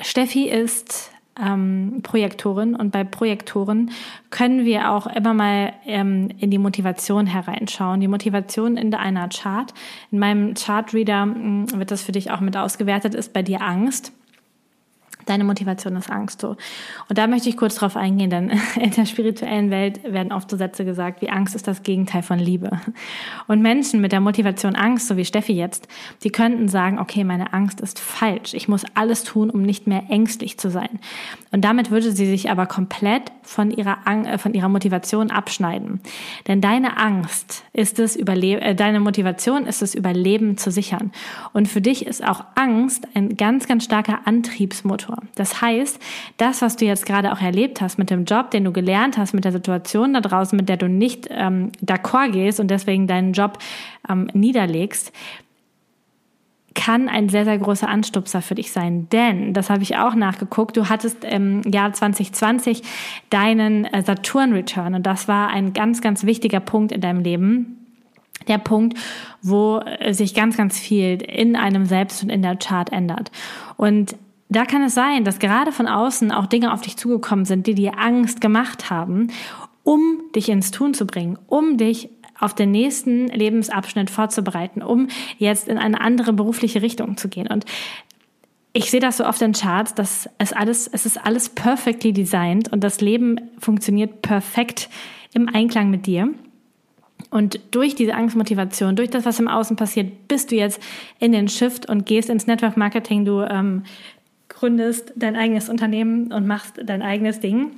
Steffi 0.00 0.48
ist 0.48 1.11
ähm, 1.40 2.00
Projektoren 2.02 2.74
und 2.74 2.90
bei 2.90 3.04
Projektoren 3.04 3.90
können 4.30 4.64
wir 4.64 4.90
auch 4.90 5.06
immer 5.06 5.34
mal 5.34 5.72
ähm, 5.86 6.28
in 6.38 6.50
die 6.50 6.58
Motivation 6.58 7.26
hereinschauen. 7.26 8.00
Die 8.00 8.08
Motivation 8.08 8.76
in 8.76 8.94
einer 8.94 9.28
Chart. 9.28 9.72
In 10.10 10.18
meinem 10.18 10.54
Chartreader 10.54 11.26
mm, 11.26 11.66
wird 11.74 11.90
das 11.90 12.02
für 12.02 12.12
dich 12.12 12.30
auch 12.30 12.40
mit 12.40 12.56
ausgewertet, 12.56 13.14
ist 13.14 13.32
bei 13.32 13.42
dir 13.42 13.62
Angst. 13.62 14.12
Deine 15.26 15.44
Motivation 15.44 15.96
ist 15.96 16.10
Angst 16.10 16.40
so. 16.40 16.56
Und 17.08 17.18
da 17.18 17.26
möchte 17.26 17.48
ich 17.48 17.56
kurz 17.56 17.76
drauf 17.76 17.96
eingehen, 17.96 18.30
denn 18.30 18.50
in 18.80 18.90
der 18.90 19.06
spirituellen 19.06 19.70
Welt 19.70 20.00
werden 20.04 20.32
oft 20.32 20.50
so 20.50 20.56
Sätze 20.56 20.84
gesagt, 20.84 21.22
wie 21.22 21.30
Angst 21.30 21.54
ist 21.54 21.68
das 21.68 21.82
Gegenteil 21.82 22.22
von 22.22 22.38
Liebe. 22.38 22.70
Und 23.46 23.62
Menschen 23.62 24.00
mit 24.00 24.12
der 24.12 24.20
Motivation 24.20 24.74
Angst, 24.74 25.08
so 25.08 25.16
wie 25.16 25.24
Steffi 25.24 25.52
jetzt, 25.52 25.88
die 26.22 26.30
könnten 26.30 26.68
sagen, 26.68 26.98
okay, 26.98 27.24
meine 27.24 27.52
Angst 27.52 27.80
ist 27.80 27.98
falsch. 27.98 28.54
Ich 28.54 28.68
muss 28.68 28.84
alles 28.94 29.24
tun, 29.24 29.50
um 29.50 29.62
nicht 29.62 29.86
mehr 29.86 30.04
ängstlich 30.08 30.58
zu 30.58 30.70
sein. 30.70 31.00
Und 31.50 31.62
damit 31.64 31.90
würde 31.90 32.12
sie 32.12 32.26
sich 32.26 32.50
aber 32.50 32.66
komplett 32.66 33.32
von 33.42 33.70
ihrer, 33.70 33.98
äh, 34.06 34.38
von 34.38 34.54
ihrer 34.54 34.68
Motivation 34.68 35.30
abschneiden. 35.30 36.00
Denn 36.46 36.60
deine 36.60 36.96
Angst 36.96 37.64
ist 37.72 37.98
es, 37.98 38.16
Überleben, 38.16 38.62
äh, 38.62 38.74
deine 38.74 39.00
Motivation 39.00 39.66
ist 39.66 39.82
es, 39.82 39.94
Überleben 39.94 40.56
zu 40.56 40.70
sichern. 40.70 41.12
Und 41.52 41.68
für 41.68 41.80
dich 41.80 42.06
ist 42.06 42.26
auch 42.26 42.44
Angst 42.54 43.06
ein 43.14 43.36
ganz, 43.36 43.66
ganz 43.66 43.84
starker 43.84 44.20
Antriebsmotor 44.24 45.11
Motor. 45.12 45.22
Das 45.34 45.60
heißt, 45.60 46.00
das, 46.36 46.62
was 46.62 46.76
du 46.76 46.84
jetzt 46.84 47.06
gerade 47.06 47.32
auch 47.32 47.40
erlebt 47.40 47.80
hast 47.80 47.98
mit 47.98 48.10
dem 48.10 48.24
Job, 48.24 48.50
den 48.50 48.64
du 48.64 48.72
gelernt 48.72 49.16
hast, 49.18 49.34
mit 49.34 49.44
der 49.44 49.52
Situation 49.52 50.14
da 50.14 50.20
draußen, 50.20 50.56
mit 50.56 50.68
der 50.68 50.76
du 50.76 50.88
nicht 50.88 51.28
ähm, 51.30 51.72
d'accord 51.84 52.30
gehst 52.30 52.60
und 52.60 52.68
deswegen 52.68 53.06
deinen 53.06 53.32
Job 53.32 53.58
ähm, 54.08 54.28
niederlegst, 54.32 55.12
kann 56.74 57.10
ein 57.10 57.28
sehr, 57.28 57.44
sehr 57.44 57.58
großer 57.58 57.86
Anstupser 57.86 58.40
für 58.40 58.54
dich 58.54 58.72
sein. 58.72 59.06
Denn, 59.10 59.52
das 59.52 59.68
habe 59.68 59.82
ich 59.82 59.98
auch 59.98 60.14
nachgeguckt, 60.14 60.76
du 60.76 60.88
hattest 60.88 61.22
im 61.22 61.60
Jahr 61.70 61.92
2020 61.92 62.82
deinen 63.28 63.84
äh, 63.84 64.02
Saturn-Return 64.02 64.94
und 64.94 65.06
das 65.06 65.28
war 65.28 65.48
ein 65.48 65.74
ganz, 65.74 66.00
ganz 66.00 66.24
wichtiger 66.24 66.60
Punkt 66.60 66.92
in 66.92 67.02
deinem 67.02 67.20
Leben. 67.20 67.78
Der 68.48 68.58
Punkt, 68.58 68.98
wo 69.42 69.78
äh, 69.80 70.14
sich 70.14 70.34
ganz, 70.34 70.56
ganz 70.56 70.78
viel 70.78 71.22
in 71.22 71.56
einem 71.56 71.84
selbst 71.84 72.22
und 72.22 72.30
in 72.30 72.42
der 72.42 72.56
Chart 72.56 72.90
ändert. 72.90 73.30
Und 73.76 74.16
da 74.56 74.64
kann 74.64 74.82
es 74.82 74.94
sein, 74.94 75.24
dass 75.24 75.38
gerade 75.38 75.72
von 75.72 75.86
außen 75.86 76.32
auch 76.32 76.46
Dinge 76.46 76.72
auf 76.72 76.80
dich 76.80 76.96
zugekommen 76.96 77.44
sind, 77.44 77.66
die 77.66 77.74
dir 77.74 77.98
Angst 77.98 78.40
gemacht 78.40 78.90
haben, 78.90 79.28
um 79.84 80.20
dich 80.34 80.48
ins 80.48 80.70
Tun 80.70 80.94
zu 80.94 81.06
bringen, 81.06 81.38
um 81.46 81.76
dich 81.76 82.10
auf 82.38 82.54
den 82.54 82.72
nächsten 82.72 83.28
Lebensabschnitt 83.28 84.10
vorzubereiten, 84.10 84.82
um 84.82 85.08
jetzt 85.38 85.68
in 85.68 85.78
eine 85.78 86.00
andere 86.00 86.32
berufliche 86.32 86.82
Richtung 86.82 87.16
zu 87.16 87.28
gehen. 87.28 87.46
Und 87.46 87.64
ich 88.72 88.90
sehe 88.90 89.00
das 89.00 89.18
so 89.18 89.26
oft 89.26 89.40
in 89.42 89.52
Charts, 89.52 89.94
dass 89.94 90.28
es 90.38 90.52
alles, 90.52 90.88
es 90.88 91.06
ist 91.06 91.24
alles 91.24 91.50
perfectly 91.50 92.12
designed 92.12 92.72
und 92.72 92.82
das 92.82 93.00
Leben 93.00 93.40
funktioniert 93.58 94.22
perfekt 94.22 94.88
im 95.34 95.48
Einklang 95.48 95.90
mit 95.90 96.06
dir. 96.06 96.30
Und 97.30 97.60
durch 97.70 97.94
diese 97.94 98.14
Angstmotivation, 98.14 98.96
durch 98.96 99.10
das, 99.10 99.24
was 99.24 99.38
im 99.38 99.48
Außen 99.48 99.76
passiert, 99.76 100.28
bist 100.28 100.50
du 100.50 100.56
jetzt 100.56 100.82
in 101.18 101.32
den 101.32 101.48
Shift 101.48 101.88
und 101.88 102.06
gehst 102.06 102.28
ins 102.28 102.46
Network 102.46 102.76
Marketing. 102.76 103.24
Du 103.24 103.40
ähm, 103.42 103.84
gründest 104.52 105.12
dein 105.16 105.36
eigenes 105.36 105.68
Unternehmen 105.68 106.32
und 106.32 106.46
machst 106.46 106.80
dein 106.82 107.02
eigenes 107.02 107.40
Ding. 107.40 107.72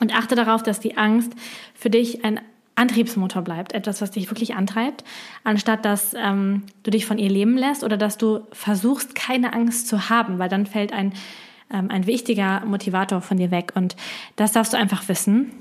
Und 0.00 0.14
achte 0.14 0.34
darauf, 0.34 0.62
dass 0.62 0.80
die 0.80 0.96
Angst 0.96 1.32
für 1.74 1.90
dich 1.90 2.24
ein 2.24 2.40
Antriebsmotor 2.74 3.42
bleibt, 3.42 3.72
etwas, 3.72 4.00
was 4.00 4.10
dich 4.10 4.30
wirklich 4.30 4.54
antreibt, 4.54 5.04
anstatt 5.44 5.84
dass 5.84 6.14
ähm, 6.14 6.64
du 6.82 6.90
dich 6.90 7.06
von 7.06 7.18
ihr 7.18 7.28
leben 7.28 7.56
lässt 7.56 7.84
oder 7.84 7.96
dass 7.96 8.18
du 8.18 8.40
versuchst, 8.52 9.14
keine 9.14 9.52
Angst 9.52 9.86
zu 9.88 10.08
haben, 10.08 10.38
weil 10.38 10.48
dann 10.48 10.66
fällt 10.66 10.92
ein, 10.92 11.12
ähm, 11.72 11.90
ein 11.90 12.06
wichtiger 12.06 12.64
Motivator 12.64 13.20
von 13.20 13.36
dir 13.36 13.50
weg. 13.50 13.72
Und 13.74 13.94
das 14.36 14.52
darfst 14.52 14.72
du 14.72 14.78
einfach 14.78 15.06
wissen. 15.08 15.52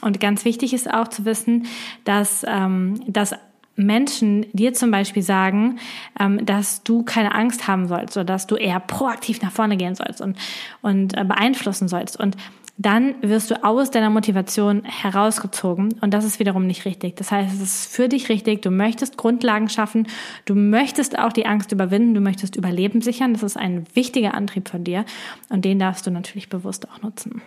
Und 0.00 0.20
ganz 0.20 0.44
wichtig 0.44 0.72
ist 0.72 0.92
auch 0.92 1.08
zu 1.08 1.24
wissen, 1.24 1.66
dass, 2.04 2.46
ähm, 2.48 3.02
dass 3.08 3.34
Menschen 3.76 4.46
dir 4.52 4.74
zum 4.74 4.90
Beispiel 4.90 5.22
sagen, 5.22 5.78
ähm, 6.20 6.44
dass 6.44 6.82
du 6.82 7.02
keine 7.02 7.34
Angst 7.34 7.66
haben 7.68 7.88
sollst 7.88 8.16
oder 8.16 8.24
dass 8.24 8.46
du 8.46 8.56
eher 8.56 8.80
proaktiv 8.80 9.40
nach 9.42 9.52
vorne 9.52 9.76
gehen 9.76 9.94
sollst 9.94 10.20
und, 10.20 10.36
und 10.82 11.16
äh, 11.16 11.24
beeinflussen 11.24 11.88
sollst. 11.88 12.18
Und 12.18 12.36
dann 12.78 13.14
wirst 13.22 13.50
du 13.50 13.64
aus 13.64 13.90
deiner 13.90 14.10
Motivation 14.10 14.84
herausgezogen 14.84 15.94
und 16.00 16.12
das 16.14 16.24
ist 16.24 16.38
wiederum 16.38 16.66
nicht 16.66 16.84
richtig. 16.84 17.16
Das 17.16 17.30
heißt, 17.30 17.54
es 17.54 17.60
ist 17.60 17.94
für 17.94 18.08
dich 18.08 18.28
richtig, 18.28 18.62
du 18.62 18.70
möchtest 18.70 19.16
Grundlagen 19.16 19.68
schaffen, 19.68 20.08
du 20.46 20.54
möchtest 20.54 21.18
auch 21.18 21.32
die 21.32 21.46
Angst 21.46 21.70
überwinden, 21.72 22.14
du 22.14 22.20
möchtest 22.20 22.56
Überleben 22.56 23.02
sichern, 23.02 23.34
das 23.34 23.42
ist 23.42 23.56
ein 23.56 23.84
wichtiger 23.94 24.34
Antrieb 24.34 24.68
von 24.68 24.84
dir 24.84 25.04
und 25.50 25.64
den 25.64 25.78
darfst 25.78 26.06
du 26.06 26.10
natürlich 26.10 26.48
bewusst 26.48 26.88
auch 26.90 27.02
nutzen. 27.02 27.42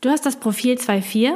Du 0.00 0.08
hast 0.08 0.24
das 0.24 0.36
Profil 0.36 0.76
2.4, 0.76 1.34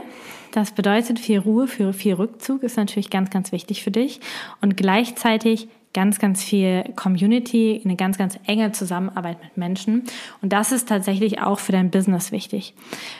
das 0.53 0.73
bedeutet 0.73 1.19
viel 1.19 1.39
Ruhe, 1.39 1.67
für 1.67 1.93
viel 1.93 2.15
Rückzug 2.15 2.63
ist 2.63 2.77
natürlich 2.77 3.11
ganz, 3.11 3.31
ganz 3.31 3.53
wichtig 3.53 3.83
für 3.83 3.91
dich 3.91 4.21
und 4.61 4.77
gleichzeitig 4.77 5.69
ganz, 5.93 6.19
ganz 6.19 6.43
viel 6.43 6.85
Community, 6.97 7.81
eine 7.85 7.97
ganz, 7.97 8.17
ganz 8.17 8.39
enge 8.47 8.73
Zusammenarbeit 8.73 9.43
mit 9.43 9.57
Menschen. 9.57 10.05
Und 10.41 10.53
das 10.53 10.73
ist 10.73 10.89
tatsächlich 10.89 11.41
auch 11.41 11.59
für 11.59 11.73
dein 11.73 11.91
Business 11.91 12.33
wichtig. 12.33 12.75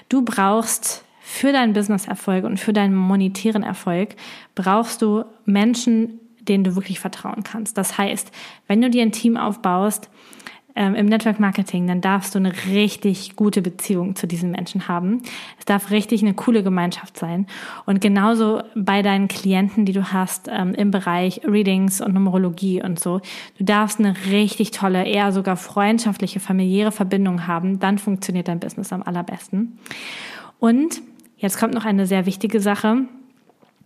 Du 0.09 0.23
brauchst 0.23 1.05
für 1.21 1.53
deinen 1.53 1.73
Business-Erfolg 1.73 2.45
und 2.45 2.59
für 2.59 2.73
deinen 2.73 2.95
monetären 2.95 3.63
Erfolg 3.63 4.17
brauchst 4.55 5.03
du 5.03 5.25
Menschen, 5.45 6.21
denen 6.41 6.65
du 6.65 6.75
wirklich 6.75 7.01
vertrauen 7.01 7.45
kannst. 7.45 7.77
Das 7.79 7.99
heißt, 7.99 8.31
wenn 8.67 8.81
du 8.81 8.91
dir 8.91 9.03
ein 9.03 9.13
Team 9.13 9.37
aufbaust, 9.37 10.11
ähm, 10.81 10.95
im 10.95 11.07
Network 11.07 11.39
Marketing, 11.39 11.87
dann 11.87 12.01
darfst 12.01 12.35
du 12.35 12.39
eine 12.39 12.55
richtig 12.67 13.37
gute 13.37 13.61
Beziehung 13.61 14.17
zu 14.17 14.27
diesen 14.27 14.51
Menschen 14.51 14.89
haben. 14.89 15.23
Es 15.59 15.67
darf 15.67 15.91
richtig 15.91 16.23
eine 16.23 16.33
coole 16.33 16.63
Gemeinschaft 16.63 17.19
sein. 17.19 17.47
Und 17.85 18.01
genauso 18.01 18.63
bei 18.75 19.03
deinen 19.03 19.29
Klienten, 19.29 19.85
die 19.85 19.93
du 19.93 20.11
hast 20.11 20.49
ähm, 20.51 20.73
im 20.73 20.91
Bereich 20.91 21.43
Readings 21.45 22.01
und 22.01 22.15
Numerologie 22.15 22.83
und 22.83 22.99
so. 22.99 23.21
Du 23.59 23.65
darfst 23.65 23.99
eine 23.99 24.15
richtig 24.31 24.71
tolle, 24.71 25.05
eher 25.05 25.33
sogar 25.33 25.59
freundschaftliche, 25.59 26.41
familiäre 26.41 26.93
Verbindung 26.93 27.47
haben. 27.47 27.79
Dann 27.79 27.99
funktioniert 27.99 28.49
dein 28.49 28.59
Business 28.59 28.91
am 28.91 29.03
allerbesten. 29.03 29.79
Und 30.61 31.03
jetzt 31.37 31.59
kommt 31.59 31.75
noch 31.75 31.85
eine 31.85 32.07
sehr 32.07 32.25
wichtige 32.25 32.59
Sache. 32.59 33.03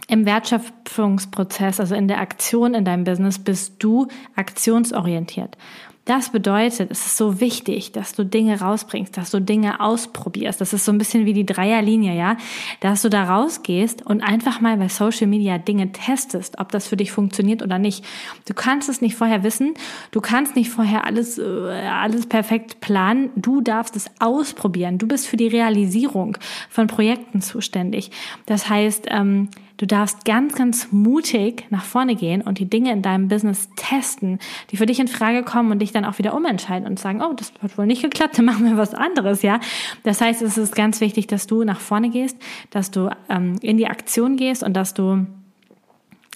Im 0.06 0.26
Wertschöpfungsprozess, 0.26 1.80
also 1.80 1.96
in 1.96 2.06
der 2.06 2.20
Aktion 2.20 2.74
in 2.74 2.84
deinem 2.84 3.02
Business, 3.02 3.40
bist 3.40 3.82
du 3.82 4.06
aktionsorientiert. 4.36 5.56
Das 6.04 6.28
bedeutet, 6.28 6.90
es 6.90 7.06
ist 7.06 7.16
so 7.16 7.40
wichtig, 7.40 7.92
dass 7.92 8.12
du 8.12 8.26
Dinge 8.26 8.60
rausbringst, 8.60 9.16
dass 9.16 9.30
du 9.30 9.40
Dinge 9.40 9.80
ausprobierst. 9.80 10.60
Das 10.60 10.74
ist 10.74 10.84
so 10.84 10.92
ein 10.92 10.98
bisschen 10.98 11.24
wie 11.24 11.32
die 11.32 11.46
Dreierlinie, 11.46 12.14
ja, 12.14 12.36
dass 12.80 13.00
du 13.00 13.08
da 13.08 13.24
rausgehst 13.24 14.04
und 14.04 14.20
einfach 14.20 14.60
mal 14.60 14.76
bei 14.76 14.88
Social 14.88 15.26
Media 15.26 15.56
Dinge 15.56 15.92
testest, 15.92 16.58
ob 16.58 16.70
das 16.72 16.86
für 16.86 16.98
dich 16.98 17.10
funktioniert 17.10 17.62
oder 17.62 17.78
nicht. 17.78 18.04
Du 18.46 18.52
kannst 18.52 18.90
es 18.90 19.00
nicht 19.00 19.16
vorher 19.16 19.42
wissen, 19.44 19.72
du 20.10 20.20
kannst 20.20 20.56
nicht 20.56 20.68
vorher 20.68 21.04
alles, 21.06 21.38
äh, 21.38 21.42
alles 21.42 22.26
perfekt 22.26 22.80
planen. 22.80 23.30
Du 23.36 23.62
darfst 23.62 23.96
es 23.96 24.10
ausprobieren. 24.18 24.98
Du 24.98 25.08
bist 25.08 25.26
für 25.26 25.38
die 25.38 25.48
Realisierung 25.48 26.36
von 26.68 26.86
Projekten 26.86 27.40
zuständig. 27.40 28.10
Das 28.44 28.68
heißt, 28.68 29.06
ähm, 29.08 29.48
Du 29.84 29.88
darfst 29.88 30.24
ganz, 30.24 30.54
ganz 30.54 30.92
mutig 30.92 31.66
nach 31.68 31.84
vorne 31.84 32.16
gehen 32.16 32.40
und 32.40 32.58
die 32.58 32.64
Dinge 32.64 32.90
in 32.90 33.02
deinem 33.02 33.28
Business 33.28 33.68
testen, 33.76 34.38
die 34.70 34.78
für 34.78 34.86
dich 34.86 34.98
in 34.98 35.08
Frage 35.08 35.42
kommen 35.42 35.70
und 35.72 35.80
dich 35.80 35.92
dann 35.92 36.06
auch 36.06 36.16
wieder 36.16 36.32
umentscheiden 36.32 36.88
und 36.88 36.98
sagen, 36.98 37.20
oh, 37.20 37.34
das 37.34 37.52
hat 37.62 37.76
wohl 37.76 37.84
nicht 37.84 38.00
geklappt, 38.00 38.38
dann 38.38 38.46
machen 38.46 38.64
wir 38.64 38.78
was 38.78 38.94
anderes, 38.94 39.42
ja. 39.42 39.60
Das 40.02 40.22
heißt, 40.22 40.40
es 40.40 40.56
ist 40.56 40.74
ganz 40.74 41.02
wichtig, 41.02 41.26
dass 41.26 41.46
du 41.46 41.64
nach 41.64 41.80
vorne 41.80 42.08
gehst, 42.08 42.38
dass 42.70 42.92
du 42.92 43.10
ähm, 43.28 43.58
in 43.60 43.76
die 43.76 43.86
Aktion 43.86 44.38
gehst 44.38 44.62
und 44.62 44.72
dass 44.72 44.94
du 44.94 45.26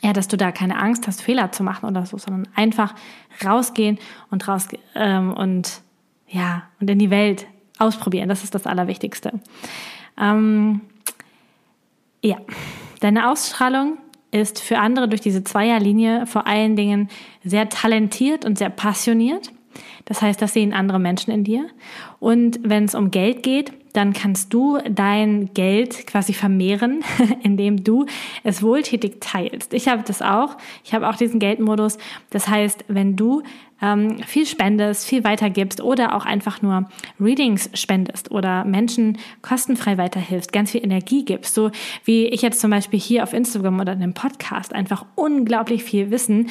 ja, 0.02 0.12
dass 0.12 0.28
du 0.28 0.36
da 0.36 0.52
keine 0.52 0.76
Angst 0.78 1.06
hast, 1.06 1.22
Fehler 1.22 1.50
zu 1.50 1.62
machen 1.62 1.88
oder 1.88 2.04
so, 2.04 2.18
sondern 2.18 2.46
einfach 2.54 2.94
rausgehen 3.42 3.96
und 4.30 4.46
raus 4.46 4.68
ähm, 4.94 5.32
und 5.32 5.80
ja 6.28 6.64
und 6.80 6.90
in 6.90 6.98
die 6.98 7.08
Welt 7.08 7.46
ausprobieren. 7.78 8.28
Das 8.28 8.44
ist 8.44 8.54
das 8.54 8.66
Allerwichtigste. 8.66 9.40
Ähm, 10.18 10.82
ja. 12.22 12.36
Deine 13.00 13.30
Ausstrahlung 13.30 13.98
ist 14.30 14.60
für 14.60 14.78
andere 14.78 15.08
durch 15.08 15.20
diese 15.20 15.44
Zweierlinie 15.44 16.26
vor 16.26 16.46
allen 16.46 16.76
Dingen 16.76 17.08
sehr 17.44 17.68
talentiert 17.68 18.44
und 18.44 18.58
sehr 18.58 18.70
passioniert. 18.70 19.50
Das 20.04 20.22
heißt, 20.22 20.40
das 20.40 20.54
sehen 20.54 20.72
andere 20.72 20.98
Menschen 20.98 21.32
in 21.32 21.44
dir. 21.44 21.66
Und 22.18 22.60
wenn 22.62 22.84
es 22.84 22.94
um 22.94 23.10
Geld 23.10 23.42
geht, 23.42 23.72
dann 23.92 24.12
kannst 24.12 24.52
du 24.52 24.78
dein 24.88 25.52
Geld 25.54 26.06
quasi 26.06 26.32
vermehren, 26.32 27.02
indem 27.42 27.84
du 27.84 28.06
es 28.44 28.62
wohltätig 28.62 29.16
teilst. 29.20 29.74
Ich 29.74 29.88
habe 29.88 30.02
das 30.02 30.22
auch. 30.22 30.56
Ich 30.84 30.94
habe 30.94 31.08
auch 31.08 31.16
diesen 31.16 31.40
Geldmodus. 31.40 31.98
Das 32.30 32.48
heißt, 32.48 32.84
wenn 32.88 33.16
du 33.16 33.42
ähm, 33.80 34.22
viel 34.24 34.46
spendest, 34.46 35.06
viel 35.06 35.24
weitergibst 35.24 35.80
oder 35.80 36.14
auch 36.14 36.26
einfach 36.26 36.62
nur 36.62 36.88
Readings 37.20 37.70
spendest 37.74 38.30
oder 38.30 38.64
Menschen 38.64 39.18
kostenfrei 39.42 39.98
weiterhilfst, 39.98 40.52
ganz 40.52 40.70
viel 40.70 40.84
Energie 40.84 41.24
gibst, 41.24 41.54
so 41.54 41.70
wie 42.04 42.26
ich 42.26 42.42
jetzt 42.42 42.60
zum 42.60 42.70
Beispiel 42.70 42.98
hier 42.98 43.22
auf 43.22 43.32
Instagram 43.32 43.80
oder 43.80 43.92
in 43.92 44.02
einem 44.02 44.14
Podcast 44.14 44.74
einfach 44.74 45.04
unglaublich 45.14 45.84
viel 45.84 46.10
Wissen 46.10 46.48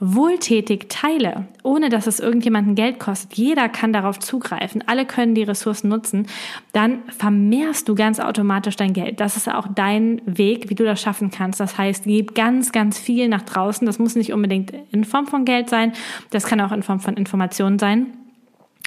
wohltätig 0.00 0.86
teile, 0.88 1.46
ohne 1.62 1.90
dass 1.90 2.06
es 2.06 2.20
irgendjemanden 2.20 2.74
Geld 2.74 2.98
kostet. 2.98 3.34
Jeder 3.34 3.68
kann 3.68 3.92
darauf 3.92 4.18
zugreifen, 4.18 4.82
alle 4.86 5.04
können 5.04 5.34
die 5.34 5.42
Ressourcen 5.42 5.88
nutzen, 5.88 6.26
dann 6.72 7.00
vermehrst 7.08 7.86
du 7.86 7.94
ganz 7.94 8.18
automatisch 8.18 8.76
dein 8.76 8.94
Geld. 8.94 9.20
Das 9.20 9.36
ist 9.36 9.52
auch 9.52 9.68
dein 9.74 10.22
Weg, 10.24 10.70
wie 10.70 10.74
du 10.74 10.84
das 10.84 11.02
schaffen 11.02 11.30
kannst. 11.30 11.60
Das 11.60 11.76
heißt, 11.76 12.04
gib 12.04 12.34
ganz, 12.34 12.72
ganz 12.72 12.98
viel 12.98 13.28
nach 13.28 13.42
draußen. 13.42 13.86
Das 13.86 13.98
muss 13.98 14.16
nicht 14.16 14.32
unbedingt 14.32 14.72
in 14.90 15.04
Form 15.04 15.26
von 15.26 15.44
Geld 15.44 15.68
sein, 15.68 15.92
das 16.30 16.46
kann 16.46 16.62
auch 16.62 16.69
in 16.72 16.82
Form 16.82 17.00
von 17.00 17.14
Informationen 17.14 17.78
sein. 17.78 18.06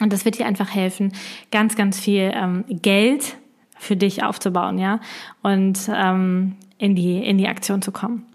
Und 0.01 0.11
das 0.11 0.25
wird 0.25 0.39
dir 0.39 0.45
einfach 0.45 0.73
helfen, 0.73 1.13
ganz, 1.51 1.75
ganz 1.75 1.99
viel 1.99 2.31
ähm, 2.33 2.65
Geld 2.67 3.37
für 3.77 3.95
dich 3.95 4.23
aufzubauen, 4.23 4.79
ja, 4.79 4.99
und 5.41 5.79
ähm, 5.93 6.55
in 6.77 6.95
die 6.95 7.17
in 7.17 7.37
die 7.37 7.47
Aktion 7.47 7.81
zu 7.81 7.91
kommen. 7.91 8.25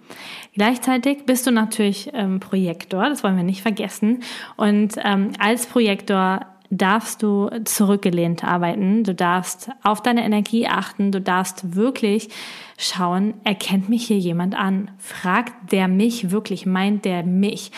Gleichzeitig 0.55 1.27
bist 1.27 1.47
du 1.47 1.51
natürlich 1.51 2.11
ähm, 2.15 2.41
Projektor, 2.41 3.09
das 3.09 3.23
wollen 3.23 3.37
wir 3.37 3.45
nicht 3.45 3.63
vergessen. 3.63 4.21
Und 4.57 4.95
ähm, 5.05 5.33
als 5.39 5.67
Projektor 5.67 6.47
darfst 6.71 7.23
du 7.23 7.51
zurückgelehnt 7.65 8.45
arbeiten, 8.45 9.05
du 9.05 9.15
darfst 9.15 9.71
auf 9.83 10.03
deine 10.03 10.25
Energie 10.25 10.67
achten, 10.67 11.13
du 11.13 11.21
darfst 11.21 11.75
wirklich 11.75 12.29
schauen, 12.77 13.35
erkennt 13.45 13.89
mich 13.89 14.07
hier 14.07 14.19
jemand 14.19 14.55
an? 14.55 14.91
Fragt 14.99 15.73
der 15.73 15.89
mich 15.89 16.31
wirklich? 16.31 16.67
Meint 16.67 17.05
der 17.05 17.23
mich? 17.23 17.71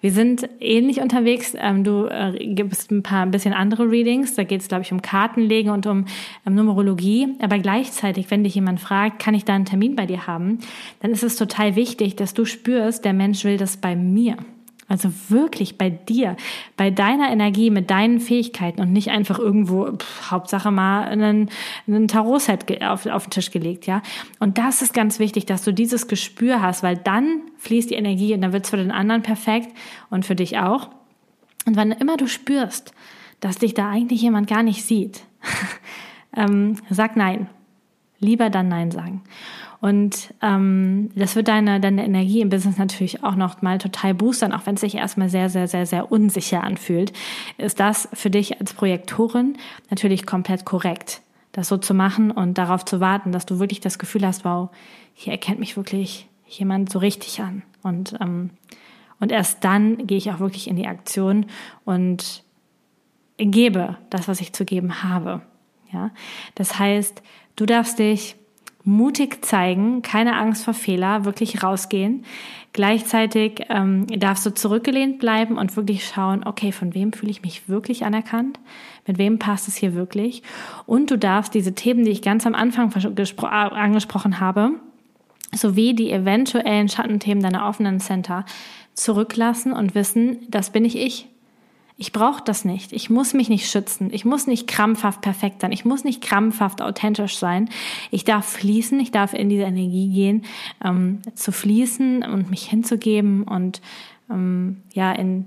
Wir 0.00 0.12
sind 0.12 0.48
ähnlich 0.60 1.00
unterwegs. 1.00 1.54
Ähm, 1.58 1.84
du 1.84 2.06
äh, 2.06 2.32
gibst 2.54 2.90
ein 2.90 3.02
paar 3.02 3.22
ein 3.22 3.30
bisschen 3.30 3.52
andere 3.52 3.90
Readings. 3.90 4.34
Da 4.34 4.44
geht 4.44 4.62
es, 4.62 4.68
glaube 4.68 4.82
ich, 4.82 4.92
um 4.92 5.02
Kartenlegen 5.02 5.70
und 5.70 5.86
um 5.86 6.06
ähm, 6.46 6.54
Numerologie. 6.54 7.28
Aber 7.40 7.58
gleichzeitig, 7.58 8.30
wenn 8.30 8.44
dich 8.44 8.54
jemand 8.54 8.80
fragt, 8.80 9.18
kann 9.18 9.34
ich 9.34 9.44
da 9.44 9.54
einen 9.54 9.66
Termin 9.66 9.96
bei 9.96 10.06
dir 10.06 10.26
haben, 10.26 10.58
dann 11.00 11.10
ist 11.10 11.22
es 11.22 11.36
total 11.36 11.76
wichtig, 11.76 12.16
dass 12.16 12.32
du 12.32 12.44
spürst, 12.44 13.04
der 13.04 13.12
Mensch 13.12 13.44
will 13.44 13.58
das 13.58 13.76
bei 13.76 13.94
mir. 13.94 14.36
Also 14.90 15.12
wirklich 15.28 15.78
bei 15.78 15.88
dir, 15.88 16.36
bei 16.76 16.90
deiner 16.90 17.30
Energie, 17.30 17.70
mit 17.70 17.90
deinen 17.90 18.18
Fähigkeiten 18.18 18.80
und 18.80 18.92
nicht 18.92 19.10
einfach 19.10 19.38
irgendwo, 19.38 19.92
pff, 19.92 20.32
Hauptsache 20.32 20.72
mal 20.72 21.04
einen, 21.04 21.48
einen 21.86 22.08
Tarot-Set 22.08 22.82
auf, 22.82 23.06
auf 23.06 23.26
den 23.26 23.30
Tisch 23.30 23.52
gelegt, 23.52 23.86
ja. 23.86 24.02
Und 24.40 24.58
das 24.58 24.82
ist 24.82 24.92
ganz 24.92 25.20
wichtig, 25.20 25.46
dass 25.46 25.62
du 25.62 25.72
dieses 25.72 26.08
Gespür 26.08 26.60
hast, 26.60 26.82
weil 26.82 26.96
dann 26.96 27.42
fließt 27.58 27.90
die 27.90 27.94
Energie 27.94 28.34
und 28.34 28.40
dann 28.40 28.52
wird 28.52 28.64
es 28.64 28.70
für 28.70 28.78
den 28.78 28.90
anderen 28.90 29.22
perfekt 29.22 29.68
und 30.10 30.26
für 30.26 30.34
dich 30.34 30.58
auch. 30.58 30.90
Und 31.66 31.76
wann 31.76 31.92
immer 31.92 32.16
du 32.16 32.26
spürst, 32.26 32.92
dass 33.38 33.58
dich 33.58 33.74
da 33.74 33.88
eigentlich 33.90 34.22
jemand 34.22 34.48
gar 34.48 34.64
nicht 34.64 34.84
sieht, 34.84 35.22
ähm, 36.36 36.78
sag 36.90 37.14
nein. 37.14 37.48
Lieber 38.20 38.50
dann 38.50 38.68
Nein 38.68 38.90
sagen. 38.90 39.22
Und 39.80 40.34
ähm, 40.42 41.10
das 41.14 41.36
wird 41.36 41.48
deine, 41.48 41.80
deine 41.80 42.04
Energie 42.04 42.42
im 42.42 42.50
Business 42.50 42.76
natürlich 42.76 43.24
auch 43.24 43.34
noch 43.34 43.62
mal 43.62 43.78
total 43.78 44.12
boostern, 44.12 44.52
auch 44.52 44.66
wenn 44.66 44.74
es 44.74 44.82
sich 44.82 44.94
erstmal 44.94 45.30
sehr, 45.30 45.48
sehr, 45.48 45.68
sehr, 45.68 45.86
sehr 45.86 46.12
unsicher 46.12 46.62
anfühlt. 46.62 47.14
Ist 47.56 47.80
das 47.80 48.08
für 48.12 48.28
dich 48.28 48.60
als 48.60 48.74
Projektorin 48.74 49.56
natürlich 49.88 50.26
komplett 50.26 50.66
korrekt, 50.66 51.22
das 51.52 51.68
so 51.68 51.78
zu 51.78 51.94
machen 51.94 52.30
und 52.30 52.58
darauf 52.58 52.84
zu 52.84 53.00
warten, 53.00 53.32
dass 53.32 53.46
du 53.46 53.58
wirklich 53.58 53.80
das 53.80 53.98
Gefühl 53.98 54.26
hast, 54.26 54.44
wow, 54.44 54.68
hier 55.14 55.32
erkennt 55.32 55.60
mich 55.60 55.78
wirklich 55.78 56.28
jemand 56.46 56.90
so 56.90 56.98
richtig 56.98 57.40
an. 57.40 57.62
Und, 57.82 58.18
ähm, 58.20 58.50
und 59.18 59.32
erst 59.32 59.64
dann 59.64 60.06
gehe 60.06 60.18
ich 60.18 60.30
auch 60.30 60.40
wirklich 60.40 60.68
in 60.68 60.76
die 60.76 60.88
Aktion 60.88 61.46
und 61.86 62.44
gebe 63.38 63.96
das, 64.10 64.28
was 64.28 64.42
ich 64.42 64.52
zu 64.52 64.66
geben 64.66 65.02
habe. 65.02 65.40
Ja, 65.90 66.10
das 66.54 66.78
heißt, 66.78 67.22
du 67.60 67.66
darfst 67.66 67.98
dich 67.98 68.36
mutig 68.84 69.44
zeigen, 69.44 70.00
keine 70.00 70.36
Angst 70.36 70.64
vor 70.64 70.72
Fehler, 70.72 71.26
wirklich 71.26 71.62
rausgehen. 71.62 72.24
Gleichzeitig 72.72 73.66
ähm, 73.68 74.06
darfst 74.06 74.46
du 74.46 74.54
zurückgelehnt 74.54 75.18
bleiben 75.18 75.58
und 75.58 75.76
wirklich 75.76 76.06
schauen, 76.06 76.46
okay, 76.46 76.72
von 76.72 76.94
wem 76.94 77.12
fühle 77.12 77.30
ich 77.30 77.42
mich 77.42 77.68
wirklich 77.68 78.06
anerkannt? 78.06 78.58
Mit 79.06 79.18
wem 79.18 79.38
passt 79.38 79.68
es 79.68 79.76
hier 79.76 79.94
wirklich? 79.94 80.42
Und 80.86 81.10
du 81.10 81.18
darfst 81.18 81.52
diese 81.52 81.74
Themen, 81.74 82.04
die 82.04 82.12
ich 82.12 82.22
ganz 82.22 82.46
am 82.46 82.54
Anfang 82.54 82.90
angesprochen 82.94 84.40
habe, 84.40 84.70
sowie 85.52 85.94
die 85.94 86.10
eventuellen 86.10 86.88
Schattenthemen 86.88 87.42
deiner 87.42 87.68
offenen 87.68 88.00
Center 88.00 88.46
zurücklassen 88.94 89.72
und 89.74 89.94
wissen, 89.94 90.38
das 90.48 90.70
bin 90.70 90.86
ich 90.86 90.96
ich. 90.96 91.28
Ich 92.00 92.12
brauche 92.12 92.42
das 92.42 92.64
nicht. 92.64 92.94
Ich 92.94 93.10
muss 93.10 93.34
mich 93.34 93.50
nicht 93.50 93.70
schützen. 93.70 94.08
Ich 94.10 94.24
muss 94.24 94.46
nicht 94.46 94.66
krampfhaft 94.66 95.20
perfekt 95.20 95.60
sein. 95.60 95.70
Ich 95.70 95.84
muss 95.84 96.02
nicht 96.02 96.22
krampfhaft 96.22 96.80
authentisch 96.80 97.36
sein. 97.36 97.68
Ich 98.10 98.24
darf 98.24 98.46
fließen. 98.46 98.98
Ich 99.00 99.10
darf 99.10 99.34
in 99.34 99.50
diese 99.50 99.64
Energie 99.64 100.08
gehen, 100.08 100.46
ähm, 100.82 101.20
zu 101.34 101.52
fließen 101.52 102.22
und 102.22 102.48
mich 102.48 102.62
hinzugeben 102.62 103.42
und 103.42 103.82
ähm, 104.30 104.80
ja 104.94 105.12
in 105.12 105.44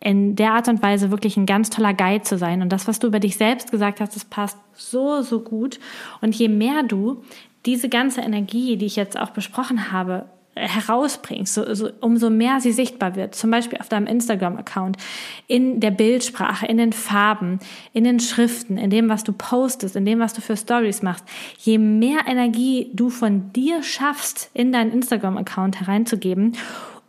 in 0.00 0.34
der 0.34 0.54
Art 0.54 0.66
und 0.66 0.82
Weise 0.82 1.12
wirklich 1.12 1.36
ein 1.36 1.46
ganz 1.46 1.70
toller 1.70 1.94
Guide 1.94 2.24
zu 2.24 2.38
sein. 2.38 2.60
Und 2.60 2.72
das, 2.72 2.88
was 2.88 2.98
du 2.98 3.06
über 3.06 3.20
dich 3.20 3.36
selbst 3.36 3.70
gesagt 3.70 4.00
hast, 4.00 4.16
das 4.16 4.24
passt 4.24 4.58
so, 4.74 5.22
so 5.22 5.42
gut. 5.42 5.78
Und 6.20 6.34
je 6.34 6.48
mehr 6.48 6.82
du 6.82 7.22
diese 7.66 7.88
ganze 7.88 8.22
Energie, 8.22 8.76
die 8.76 8.86
ich 8.86 8.96
jetzt 8.96 9.16
auch 9.16 9.30
besprochen 9.30 9.92
habe, 9.92 10.24
herausbringst, 10.54 11.54
so, 11.54 11.74
so, 11.74 11.90
umso 12.00 12.28
mehr 12.28 12.60
sie 12.60 12.72
sichtbar 12.72 13.16
wird, 13.16 13.34
zum 13.34 13.50
Beispiel 13.50 13.78
auf 13.78 13.88
deinem 13.88 14.06
Instagram-Account, 14.06 14.98
in 15.46 15.80
der 15.80 15.90
Bildsprache, 15.90 16.66
in 16.66 16.76
den 16.76 16.92
Farben, 16.92 17.58
in 17.92 18.04
den 18.04 18.20
Schriften, 18.20 18.76
in 18.76 18.90
dem, 18.90 19.08
was 19.08 19.24
du 19.24 19.32
postest, 19.32 19.96
in 19.96 20.04
dem, 20.04 20.20
was 20.20 20.34
du 20.34 20.42
für 20.42 20.56
Stories 20.56 21.02
machst, 21.02 21.24
je 21.58 21.78
mehr 21.78 22.20
Energie 22.26 22.90
du 22.92 23.08
von 23.08 23.52
dir 23.52 23.82
schaffst, 23.82 24.50
in 24.52 24.72
deinen 24.72 24.92
Instagram-Account 24.92 25.80
hereinzugeben, 25.80 26.52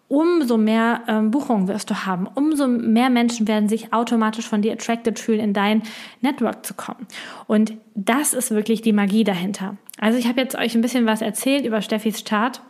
umso 0.07 0.57
mehr 0.57 1.01
ähm, 1.07 1.31
Buchungen 1.31 1.67
wirst 1.67 1.89
du 1.89 2.05
haben, 2.05 2.27
umso 2.27 2.67
mehr 2.67 3.09
Menschen 3.09 3.47
werden 3.47 3.67
sich 3.67 3.93
automatisch 3.93 4.47
von 4.47 4.61
dir 4.61 4.73
attracted 4.73 5.19
fühlen, 5.19 5.39
in 5.39 5.53
dein 5.53 5.83
Network 6.21 6.65
zu 6.65 6.75
kommen. 6.75 7.07
Und 7.47 7.73
das 7.95 8.33
ist 8.33 8.51
wirklich 8.51 8.81
die 8.81 8.93
Magie 8.93 9.23
dahinter. 9.23 9.75
Also 9.99 10.17
ich 10.17 10.27
habe 10.27 10.39
jetzt 10.39 10.55
euch 10.55 10.75
ein 10.75 10.81
bisschen 10.81 11.05
was 11.05 11.21
erzählt 11.21 11.65
über 11.65 11.81
Steffis 11.81 12.23
Chart 12.23 12.61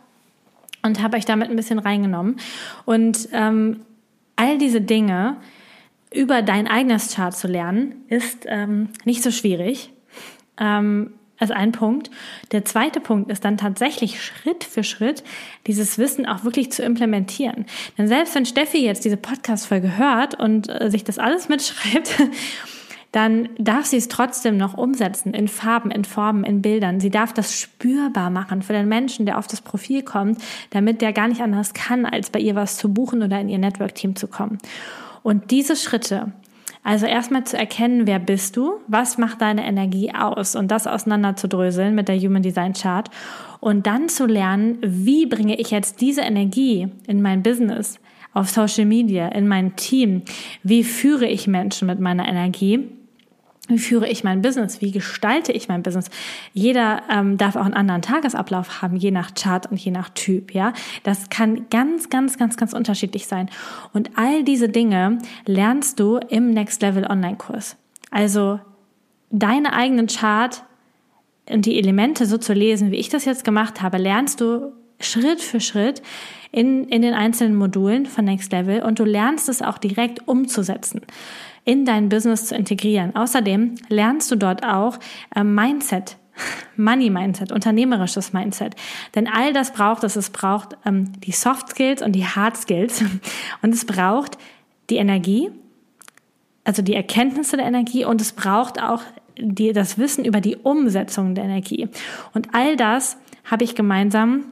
und 0.84 1.02
habe 1.02 1.16
euch 1.16 1.24
damit 1.24 1.50
ein 1.50 1.56
bisschen 1.56 1.80
reingenommen. 1.80 2.36
Und 2.84 3.28
ähm, 3.32 3.80
all 4.36 4.58
diese 4.58 4.80
Dinge 4.80 5.38
über 6.12 6.42
dein 6.42 6.68
eigenes 6.68 7.14
Chart 7.14 7.36
zu 7.36 7.48
lernen, 7.48 8.04
ist 8.08 8.46
ähm, 8.46 8.90
nicht 9.04 9.22
so 9.22 9.32
schwierig. 9.32 9.90
Ähm, 10.60 11.14
als 11.36 11.50
ein 11.50 11.72
Punkt. 11.72 12.10
Der 12.52 12.64
zweite 12.64 13.00
Punkt 13.00 13.30
ist 13.30 13.44
dann 13.44 13.56
tatsächlich 13.56 14.22
Schritt 14.22 14.62
für 14.64 14.84
Schritt 14.84 15.24
dieses 15.66 15.98
Wissen 15.98 16.26
auch 16.26 16.44
wirklich 16.44 16.70
zu 16.70 16.82
implementieren. 16.82 17.66
Denn 17.98 18.06
selbst 18.06 18.34
wenn 18.34 18.46
Steffi 18.46 18.78
jetzt 18.84 19.04
diese 19.04 19.16
Podcast-Folge 19.16 19.96
hört 19.98 20.38
und 20.38 20.68
äh, 20.68 20.90
sich 20.90 21.04
das 21.04 21.18
alles 21.18 21.48
mitschreibt 21.48 22.14
dann 23.14 23.48
darf 23.58 23.86
sie 23.86 23.96
es 23.96 24.08
trotzdem 24.08 24.56
noch 24.56 24.76
umsetzen 24.76 25.34
in 25.34 25.46
Farben, 25.46 25.92
in 25.92 26.04
Formen, 26.04 26.42
in 26.42 26.62
Bildern. 26.62 26.98
Sie 26.98 27.10
darf 27.10 27.32
das 27.32 27.56
spürbar 27.56 28.28
machen 28.28 28.60
für 28.60 28.72
den 28.72 28.88
Menschen, 28.88 29.24
der 29.24 29.38
auf 29.38 29.46
das 29.46 29.60
Profil 29.60 30.02
kommt, 30.02 30.42
damit 30.70 31.00
der 31.00 31.12
gar 31.12 31.28
nicht 31.28 31.40
anders 31.40 31.74
kann, 31.74 32.06
als 32.06 32.30
bei 32.30 32.40
ihr 32.40 32.56
was 32.56 32.76
zu 32.76 32.92
buchen 32.92 33.22
oder 33.22 33.40
in 33.40 33.48
ihr 33.48 33.58
Network-Team 33.58 34.16
zu 34.16 34.26
kommen. 34.26 34.58
Und 35.22 35.52
diese 35.52 35.76
Schritte, 35.76 36.32
also 36.82 37.06
erstmal 37.06 37.44
zu 37.44 37.56
erkennen, 37.56 38.08
wer 38.08 38.18
bist 38.18 38.56
du, 38.56 38.80
was 38.88 39.16
macht 39.16 39.40
deine 39.40 39.64
Energie 39.64 40.12
aus 40.12 40.56
und 40.56 40.72
das 40.72 40.88
auseinander 40.88 41.36
zu 41.36 41.46
dröseln 41.46 41.94
mit 41.94 42.08
der 42.08 42.18
Human 42.18 42.42
Design 42.42 42.72
Chart 42.72 43.10
und 43.60 43.86
dann 43.86 44.08
zu 44.08 44.26
lernen, 44.26 44.78
wie 44.82 45.26
bringe 45.26 45.54
ich 45.60 45.70
jetzt 45.70 46.00
diese 46.00 46.22
Energie 46.22 46.88
in 47.06 47.22
mein 47.22 47.44
Business, 47.44 48.00
auf 48.32 48.48
Social 48.48 48.86
Media, 48.86 49.28
in 49.28 49.46
mein 49.46 49.76
Team, 49.76 50.22
wie 50.64 50.82
führe 50.82 51.26
ich 51.26 51.46
Menschen 51.46 51.86
mit 51.86 52.00
meiner 52.00 52.26
Energie 52.26 52.88
wie 53.68 53.78
führe 53.78 54.08
ich 54.08 54.24
mein 54.24 54.42
Business? 54.42 54.80
Wie 54.80 54.90
gestalte 54.90 55.52
ich 55.52 55.68
mein 55.68 55.82
Business? 55.82 56.10
Jeder 56.52 57.02
ähm, 57.10 57.38
darf 57.38 57.56
auch 57.56 57.64
einen 57.64 57.74
anderen 57.74 58.02
Tagesablauf 58.02 58.82
haben, 58.82 58.96
je 58.96 59.10
nach 59.10 59.34
Chart 59.34 59.70
und 59.70 59.78
je 59.78 59.90
nach 59.90 60.10
Typ. 60.10 60.52
Ja, 60.52 60.72
das 61.02 61.30
kann 61.30 61.66
ganz, 61.70 62.10
ganz, 62.10 62.36
ganz, 62.36 62.56
ganz 62.56 62.72
unterschiedlich 62.72 63.26
sein. 63.26 63.48
Und 63.92 64.10
all 64.16 64.44
diese 64.44 64.68
Dinge 64.68 65.18
lernst 65.46 65.98
du 65.98 66.18
im 66.28 66.50
Next 66.50 66.82
Level 66.82 67.06
Online-Kurs. 67.06 67.76
Also 68.10 68.60
deine 69.30 69.72
eigenen 69.72 70.06
Chart 70.06 70.64
und 71.48 71.66
die 71.66 71.78
Elemente 71.78 72.26
so 72.26 72.38
zu 72.38 72.52
lesen, 72.52 72.90
wie 72.90 72.96
ich 72.96 73.08
das 73.08 73.24
jetzt 73.24 73.44
gemacht 73.44 73.82
habe, 73.82 73.98
lernst 73.98 74.40
du 74.40 74.72
Schritt 75.04 75.40
für 75.40 75.60
Schritt 75.60 76.02
in, 76.52 76.88
in 76.88 77.02
den 77.02 77.14
einzelnen 77.14 77.56
Modulen 77.56 78.06
von 78.06 78.24
Next 78.24 78.52
Level 78.52 78.82
und 78.82 78.98
du 78.98 79.04
lernst 79.04 79.48
es 79.48 79.62
auch 79.62 79.78
direkt 79.78 80.26
umzusetzen 80.28 81.02
in 81.64 81.84
dein 81.84 82.08
Business 82.08 82.46
zu 82.46 82.54
integrieren. 82.54 83.16
Außerdem 83.16 83.76
lernst 83.88 84.30
du 84.30 84.36
dort 84.36 84.64
auch 84.64 84.98
äh, 85.34 85.42
Mindset 85.42 86.16
Money 86.76 87.10
Mindset, 87.10 87.52
unternehmerisches 87.52 88.32
Mindset. 88.32 88.74
Denn 89.14 89.28
all 89.28 89.52
das 89.52 89.72
braucht 89.72 90.04
es. 90.04 90.16
Es 90.16 90.30
braucht 90.30 90.76
ähm, 90.84 91.12
die 91.20 91.32
Soft 91.32 91.70
Skills 91.70 92.02
und 92.02 92.12
die 92.12 92.26
Hard 92.26 92.56
Skills. 92.56 93.04
Und 93.62 93.72
es 93.74 93.84
braucht 93.84 94.38
die 94.90 94.96
Energie, 94.96 95.50
also 96.64 96.82
die 96.82 96.94
Erkenntnisse 96.94 97.56
der 97.56 97.66
Energie 97.66 98.04
und 98.04 98.20
es 98.20 98.32
braucht 98.32 98.82
auch 98.82 99.00
die, 99.38 99.72
das 99.72 99.96
Wissen 99.96 100.24
über 100.26 100.42
die 100.42 100.56
Umsetzung 100.56 101.34
der 101.34 101.44
Energie. 101.44 101.88
Und 102.34 102.48
all 102.52 102.76
das 102.76 103.16
habe 103.44 103.64
ich 103.64 103.74
gemeinsam 103.74 104.44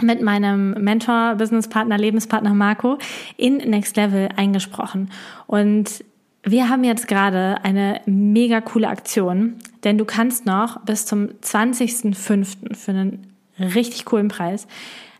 mit 0.00 0.22
meinem 0.22 0.72
Mentor, 0.72 1.34
Businesspartner, 1.36 1.98
Lebenspartner 1.98 2.54
Marco 2.54 2.98
in 3.36 3.56
Next 3.56 3.96
Level 3.96 4.28
eingesprochen. 4.36 5.10
Und 5.46 6.04
wir 6.42 6.68
haben 6.68 6.84
jetzt 6.84 7.08
gerade 7.08 7.58
eine 7.64 8.00
mega 8.06 8.60
coole 8.60 8.88
Aktion, 8.88 9.56
denn 9.84 9.98
du 9.98 10.04
kannst 10.04 10.46
noch 10.46 10.80
bis 10.82 11.04
zum 11.04 11.28
20.05. 11.42 12.74
für 12.74 12.90
einen 12.92 13.26
richtig 13.58 14.04
coolen 14.04 14.28
Preis 14.28 14.66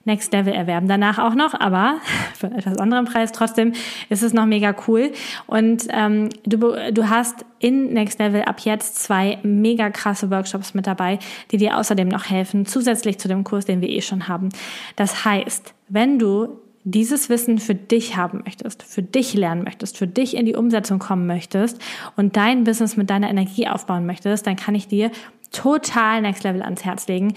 Next 0.09 0.33
Level 0.33 0.53
erwerben. 0.53 0.89
Danach 0.89 1.19
auch 1.19 1.35
noch, 1.35 1.55
aber 1.55 1.99
für 2.35 2.49
einen 2.49 2.57
etwas 2.57 2.79
anderen 2.79 3.05
Preis. 3.05 3.31
Trotzdem 3.31 3.75
ist 4.09 4.23
es 4.23 4.33
noch 4.33 4.47
mega 4.47 4.75
cool. 4.89 5.13
Und 5.47 5.87
ähm, 5.91 6.31
du, 6.45 6.75
du 6.93 7.09
hast 7.09 7.45
in 7.61 7.93
Next 7.93 8.19
Level 8.19 8.43
ab 8.43 8.61
jetzt 8.61 9.01
zwei 9.01 9.39
mega 9.43 9.91
krasse 9.91 10.31
Workshops 10.31 10.75
mit 10.75 10.87
dabei, 10.87 11.19
die 11.53 11.59
dir 11.59 11.77
außerdem 11.77 12.09
noch 12.09 12.29
helfen, 12.29 12.67
zusätzlich 12.67 13.19
zu 13.19 13.29
dem 13.29 13.45
Kurs, 13.45 13.65
den 13.65 13.81
wir 13.81 13.89
eh 13.89 14.01
schon 14.01 14.27
haben. 14.27 14.49
Das 14.97 15.25
heißt, 15.25 15.75
wenn 15.89 16.19
du 16.19 16.59
dieses 16.85 17.29
Wissen 17.29 17.59
für 17.59 17.75
dich 17.75 18.17
haben 18.17 18.43
möchtest, 18.45 18.83
für 18.83 19.03
dich 19.03 19.35
lernen 19.35 19.65
möchtest, 19.65 19.99
für 19.99 20.07
dich 20.07 20.37
in 20.37 20.47
die 20.47 20.57
Umsetzung 20.57 20.99
kommen 20.99 21.27
möchtest 21.27 21.81
und 22.17 22.37
dein 22.37 22.65
Business 22.65 22.97
mit 22.97 23.11
deiner 23.11 23.29
Energie 23.29 23.69
aufbauen 23.69 24.07
möchtest, 24.07 24.47
dann 24.47 24.57
kann 24.57 24.75
ich 24.75 24.89
dir 24.89 25.11
total 25.51 26.23
Next 26.23 26.45
Level 26.45 26.63
ans 26.63 26.85
Herz 26.85 27.07
legen. 27.09 27.35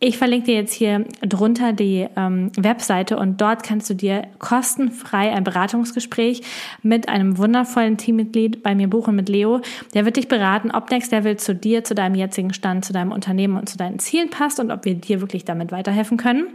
Ich 0.00 0.16
verlinke 0.16 0.46
dir 0.46 0.54
jetzt 0.54 0.74
hier 0.74 1.04
drunter 1.22 1.72
die 1.72 2.06
ähm, 2.16 2.52
Webseite 2.56 3.16
und 3.16 3.40
dort 3.40 3.64
kannst 3.64 3.90
du 3.90 3.94
dir 3.94 4.28
kostenfrei 4.38 5.32
ein 5.32 5.42
Beratungsgespräch 5.42 6.42
mit 6.84 7.08
einem 7.08 7.36
wundervollen 7.36 7.96
Teammitglied 7.96 8.62
bei 8.62 8.76
mir 8.76 8.88
buchen 8.88 9.16
mit 9.16 9.28
Leo. 9.28 9.60
Der 9.94 10.04
wird 10.04 10.16
dich 10.16 10.28
beraten, 10.28 10.70
ob 10.70 10.88
Next 10.92 11.10
Level 11.10 11.36
zu 11.36 11.52
dir, 11.52 11.82
zu 11.82 11.96
deinem 11.96 12.14
jetzigen 12.14 12.54
Stand, 12.54 12.84
zu 12.84 12.92
deinem 12.92 13.10
Unternehmen 13.10 13.56
und 13.56 13.68
zu 13.68 13.76
deinen 13.76 13.98
Zielen 13.98 14.30
passt 14.30 14.60
und 14.60 14.70
ob 14.70 14.84
wir 14.84 14.94
dir 14.94 15.20
wirklich 15.20 15.44
damit 15.44 15.72
weiterhelfen 15.72 16.16
können. 16.16 16.46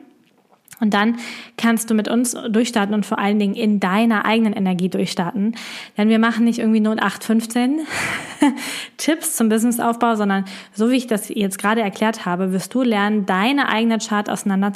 Und 0.79 0.93
dann 0.93 1.17
kannst 1.57 1.89
du 1.89 1.93
mit 1.93 2.07
uns 2.07 2.36
durchstarten 2.49 2.93
und 2.93 3.05
vor 3.05 3.19
allen 3.19 3.39
Dingen 3.39 3.55
in 3.55 3.79
deiner 3.79 4.25
eigenen 4.25 4.53
Energie 4.53 4.89
durchstarten. 4.89 5.55
Denn 5.97 6.09
wir 6.09 6.19
machen 6.19 6.45
nicht 6.45 6.59
irgendwie 6.59 6.79
0815 6.79 7.81
Tipps 8.97 9.36
zum 9.36 9.49
Businessaufbau, 9.49 10.15
sondern 10.15 10.45
so 10.73 10.91
wie 10.91 10.95
ich 10.95 11.07
das 11.07 11.29
jetzt 11.29 11.57
gerade 11.57 11.81
erklärt 11.81 12.25
habe, 12.25 12.51
wirst 12.51 12.73
du 12.73 12.81
lernen, 12.81 13.25
deine 13.25 13.69
eigene 13.69 13.97
Chart 13.99 14.29
auseinander 14.29 14.73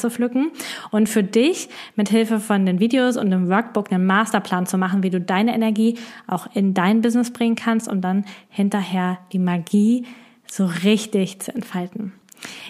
und 0.91 1.10
für 1.10 1.23
dich 1.23 1.69
mit 1.95 2.10
Hilfe 2.10 2.39
von 2.39 2.65
den 2.65 2.79
Videos 2.79 3.17
und 3.17 3.31
dem 3.31 3.49
Workbook 3.49 3.91
einen 3.91 4.05
Masterplan 4.05 4.65
zu 4.65 4.77
machen, 4.77 5.03
wie 5.03 5.10
du 5.10 5.19
deine 5.19 5.53
Energie 5.53 5.97
auch 6.27 6.47
in 6.53 6.73
dein 6.73 7.01
Business 7.01 7.31
bringen 7.31 7.55
kannst 7.55 7.88
und 7.88 8.01
dann 8.01 8.25
hinterher 8.49 9.19
die 9.33 9.39
Magie 9.39 10.05
so 10.49 10.65
richtig 10.83 11.39
zu 11.39 11.53
entfalten. 11.53 12.13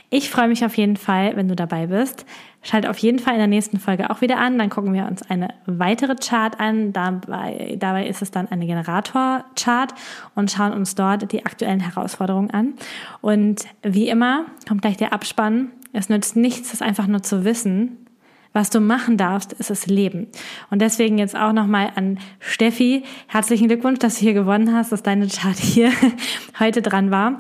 Ich 0.10 0.30
freue 0.30 0.48
mich 0.48 0.64
auf 0.64 0.78
jeden 0.78 0.98
Fall, 0.98 1.36
wenn 1.36 1.48
du 1.48 1.56
dabei 1.56 1.88
bist. 1.88 2.26
Schalt 2.68 2.88
auf 2.88 2.98
jeden 2.98 3.20
Fall 3.20 3.34
in 3.34 3.40
der 3.40 3.48
nächsten 3.48 3.80
Folge 3.80 4.10
auch 4.10 4.22
wieder 4.22 4.38
an. 4.38 4.58
Dann 4.58 4.70
gucken 4.70 4.94
wir 4.94 5.06
uns 5.06 5.22
eine 5.30 5.50
weitere 5.66 6.16
Chart 6.16 6.60
an. 6.60 6.94
Dabei, 6.94 7.78
dabei 7.80 8.08
ist 8.08 8.22
es 8.22 8.32
dann 8.32 8.48
eine 8.48 8.66
Generator-Chart 8.66 9.94
und 10.36 10.52
schauen 10.52 10.74
uns 10.74 10.96
dort 10.96 11.32
die 11.32 11.46
aktuellen 11.46 11.80
Herausforderungen 11.80 12.52
an. 12.52 12.74
Und 13.22 13.66
wie 13.84 14.10
immer 14.10 14.46
kommt 14.68 14.82
gleich 14.82 14.98
der 14.98 15.14
Abspann. 15.14 15.72
Es 15.94 16.10
nützt 16.10 16.36
nichts, 16.36 16.72
das 16.72 16.82
einfach 16.82 17.08
nur 17.08 17.24
zu 17.24 17.46
wissen. 17.46 18.06
Was 18.54 18.70
du 18.70 18.80
machen 18.80 19.18
darfst, 19.18 19.54
ist 19.54 19.70
es 19.70 19.88
Leben. 19.88 20.28
Und 20.70 20.82
deswegen 20.82 21.18
jetzt 21.18 21.36
auch 21.36 21.54
nochmal 21.54 21.92
an 21.96 22.20
Steffi. 22.40 23.04
Herzlichen 23.28 23.68
Glückwunsch, 23.68 24.00
dass 24.00 24.16
du 24.16 24.22
hier 24.22 24.34
gewonnen 24.34 24.74
hast, 24.74 24.92
dass 24.92 25.04
deine 25.04 25.28
Chart 25.28 25.58
hier 25.58 25.92
heute 26.60 26.82
dran 26.82 27.12
war. 27.12 27.40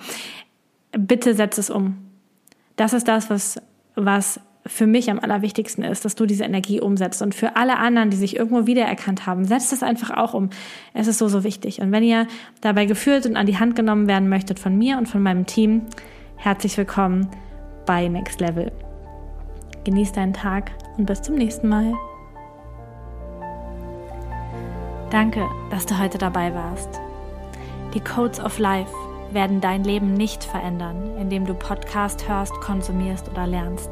Bitte 0.92 1.34
setz 1.34 1.58
es 1.58 1.70
um 1.70 2.08
das 2.78 2.94
ist 2.94 3.08
das, 3.08 3.30
was, 3.30 3.62
was 3.96 4.40
für 4.68 4.88
mich 4.88 5.10
am 5.10 5.20
allerwichtigsten 5.20 5.84
ist, 5.84 6.06
dass 6.06 6.16
du 6.16 6.26
diese 6.26 6.44
Energie 6.44 6.82
umsetzt. 6.82 7.22
Und 7.22 7.34
für 7.34 7.56
alle 7.56 7.78
anderen, 7.78 8.10
die 8.10 8.18
sich 8.18 8.36
irgendwo 8.36 8.68
wiedererkannt 8.68 9.26
haben, 9.26 9.46
setzt 9.46 9.74
es 9.74 9.84
einfach 9.84 10.12
auch 10.12 10.34
um. 10.34 10.50
Es 10.94 11.08
ist 11.08 11.18
so, 11.18 11.28
so 11.28 11.44
wichtig. 11.44 11.82
Und 11.82 11.92
wenn 11.92 12.04
ihr 12.04 12.28
dabei 12.62 12.86
geführt 12.86 13.26
und 13.26 13.36
an 13.36 13.46
die 13.46 13.58
Hand 13.58 13.76
genommen 13.76 14.08
werden 14.08 14.30
möchtet 14.30 14.60
von 14.60 14.78
mir 14.78 14.98
und 14.98 15.08
von 15.08 15.22
meinem 15.22 15.46
Team, 15.46 15.84
herzlich 16.36 16.78
willkommen 16.78 17.30
bei 17.86 18.08
Next 18.08 18.40
Level. 18.40 18.72
Genieß 19.84 20.12
deinen 20.12 20.34
Tag 20.34 20.72
und 20.98 21.06
bis 21.06 21.22
zum 21.22 21.36
nächsten 21.36 21.70
Mal. 21.70 21.94
Danke, 25.10 25.46
dass 25.72 25.86
du 25.86 25.98
heute 25.98 26.18
dabei 26.18 26.54
warst. 26.54 27.00
Die 27.94 28.02
Codes 28.02 28.42
of 28.42 28.60
Life 28.60 28.92
werden 29.32 29.62
dein 29.62 29.84
Leben 29.84 30.14
nicht 30.14 30.44
verändern, 30.44 31.18
indem 31.20 31.46
du 31.46 31.54
Podcast 31.54 32.28
hörst, 32.28 32.54
konsumierst 32.56 33.30
oder 33.30 33.48
lernst. 33.48 33.90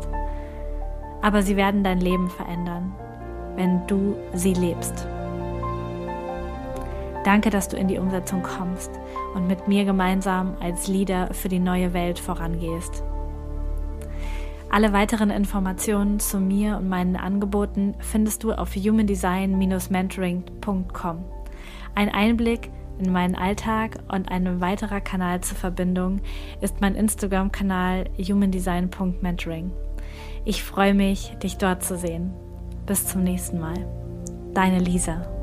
Aber 1.26 1.42
sie 1.42 1.58
werden 1.58 1.84
dein 1.84 2.00
Leben 2.02 2.30
verändern, 2.30 2.94
wenn 3.56 3.88
du 3.88 4.16
sie 4.36 4.54
lebst. 4.54 5.08
Danke, 7.24 7.50
dass 7.50 7.68
du 7.68 7.78
in 7.78 7.88
die 7.88 7.98
Umsetzung 7.98 8.44
kommst 8.44 8.92
und 9.34 9.48
mit 9.48 9.68
mir 9.68 9.86
gemeinsam 9.86 10.56
als 10.60 10.88
Leader 10.88 11.34
für 11.34 11.50
die 11.50 11.58
neue 11.58 11.94
Welt 11.94 12.20
vorangehst. 12.20 13.04
Alle 14.70 14.94
weiteren 14.94 15.32
Informationen 15.32 16.20
zu 16.20 16.40
mir 16.40 16.78
und 16.78 16.90
meinen 16.90 17.16
Angeboten 17.16 17.96
findest 17.98 18.44
du 18.44 18.52
auf 18.52 18.76
humandesign-mentoring.com. 18.76 21.26
Ein 21.96 22.10
Einblick 22.10 22.70
in 23.00 23.12
meinen 23.12 23.34
Alltag 23.34 23.98
und 24.14 24.30
ein 24.30 24.62
weiterer 24.62 25.02
Kanal 25.02 25.42
zur 25.42 25.58
Verbindung 25.58 26.22
ist 26.62 26.82
mein 26.82 26.94
Instagram-Kanal 26.94 28.12
humandesign.mentoring. 28.20 29.72
Ich 30.47 30.63
freue 30.63 30.93
mich, 30.93 31.36
dich 31.41 31.58
dort 31.58 31.84
zu 31.84 31.97
sehen. 31.97 32.31
Bis 32.86 33.08
zum 33.08 33.23
nächsten 33.23 33.60
Mal. 33.60 33.88
Deine 34.53 34.77
Lisa. 34.77 35.35